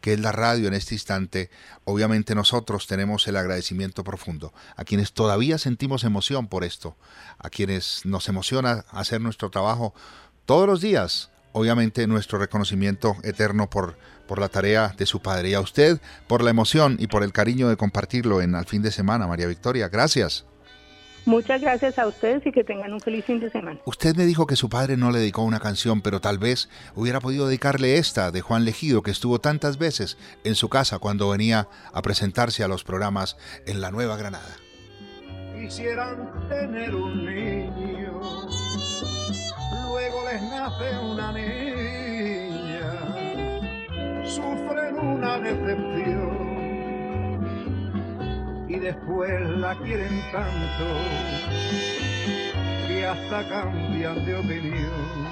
que 0.06 0.12
es 0.12 0.20
la 0.20 0.30
radio 0.30 0.68
en 0.68 0.74
este 0.74 0.94
instante, 0.94 1.50
obviamente 1.82 2.36
nosotros 2.36 2.86
tenemos 2.86 3.26
el 3.26 3.36
agradecimiento 3.36 4.04
profundo. 4.04 4.54
A 4.76 4.84
quienes 4.84 5.12
todavía 5.12 5.58
sentimos 5.58 6.04
emoción 6.04 6.46
por 6.46 6.62
esto, 6.62 6.96
a 7.38 7.50
quienes 7.50 8.02
nos 8.04 8.28
emociona 8.28 8.84
hacer 8.92 9.20
nuestro 9.20 9.50
trabajo 9.50 9.94
todos 10.44 10.68
los 10.68 10.80
días, 10.80 11.30
obviamente 11.50 12.06
nuestro 12.06 12.38
reconocimiento 12.38 13.16
eterno 13.24 13.68
por, 13.68 13.98
por 14.28 14.38
la 14.38 14.48
tarea 14.48 14.94
de 14.96 15.06
su 15.06 15.20
padre 15.22 15.48
y 15.48 15.54
a 15.54 15.60
usted 15.60 16.00
por 16.28 16.40
la 16.44 16.50
emoción 16.50 16.98
y 17.00 17.08
por 17.08 17.24
el 17.24 17.32
cariño 17.32 17.68
de 17.68 17.76
compartirlo 17.76 18.42
en 18.42 18.54
al 18.54 18.66
fin 18.66 18.82
de 18.82 18.92
semana, 18.92 19.26
María 19.26 19.48
Victoria. 19.48 19.88
Gracias. 19.88 20.44
Muchas 21.26 21.60
gracias 21.60 21.98
a 21.98 22.06
ustedes 22.06 22.46
y 22.46 22.52
que 22.52 22.62
tengan 22.62 22.92
un 22.92 23.00
feliz 23.00 23.24
fin 23.24 23.40
de 23.40 23.50
semana. 23.50 23.80
Usted 23.84 24.14
me 24.14 24.24
dijo 24.24 24.46
que 24.46 24.54
su 24.54 24.68
padre 24.68 24.96
no 24.96 25.10
le 25.10 25.18
dedicó 25.18 25.42
una 25.42 25.58
canción, 25.58 26.00
pero 26.00 26.20
tal 26.20 26.38
vez 26.38 26.68
hubiera 26.94 27.18
podido 27.18 27.48
dedicarle 27.48 27.98
esta 27.98 28.30
de 28.30 28.42
Juan 28.42 28.64
Legido, 28.64 29.02
que 29.02 29.10
estuvo 29.10 29.40
tantas 29.40 29.76
veces 29.76 30.18
en 30.44 30.54
su 30.54 30.68
casa 30.68 31.00
cuando 31.00 31.28
venía 31.28 31.66
a 31.92 32.00
presentarse 32.00 32.62
a 32.62 32.68
los 32.68 32.84
programas 32.84 33.36
en 33.66 33.80
la 33.80 33.90
Nueva 33.90 34.16
Granada. 34.16 34.56
Quisieran 35.60 36.48
tener 36.48 36.94
un 36.94 37.26
niño, 37.26 38.20
luego 39.88 40.28
les 40.30 40.42
nace 40.42 40.98
una 41.00 41.32
niña, 41.32 42.92
sufren 44.24 44.96
una 44.96 45.38
decepción 45.40 45.85
y 48.68 48.78
después 48.78 49.40
la 49.58 49.74
quieren 49.76 50.22
tanto 50.32 50.86
que 52.86 53.06
hasta 53.06 53.48
cambian 53.48 54.24
de 54.24 54.36
opinión. 54.36 55.26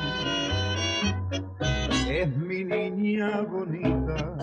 Es 2.09 2.37
mi 2.37 2.65
niña 2.65 3.41
bonita 3.43 4.37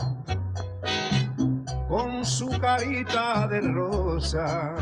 con 1.88 2.26
su 2.26 2.50
carita 2.60 3.48
de 3.48 3.62
rosa. 3.62 4.76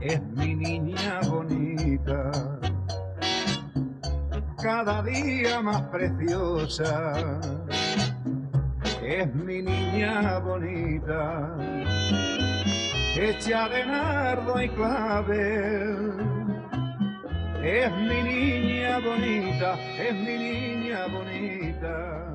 Es 0.00 0.22
mi 0.22 0.54
niña 0.54 1.20
bonita, 1.28 2.30
cada 4.56 5.02
día 5.02 5.60
más 5.60 5.82
preciosa 5.82 7.40
es 9.08 9.34
mi 9.34 9.62
niña 9.62 10.38
bonita, 10.38 11.56
hecha 13.16 13.68
de 13.68 13.86
nardo 13.86 14.62
y 14.62 14.68
clavel. 14.68 16.12
Es 17.62 17.90
mi 17.92 18.22
niña 18.22 18.98
bonita, 19.00 19.74
es 19.98 20.14
mi 20.14 20.38
niña 20.38 21.06
bonita. 21.06 22.27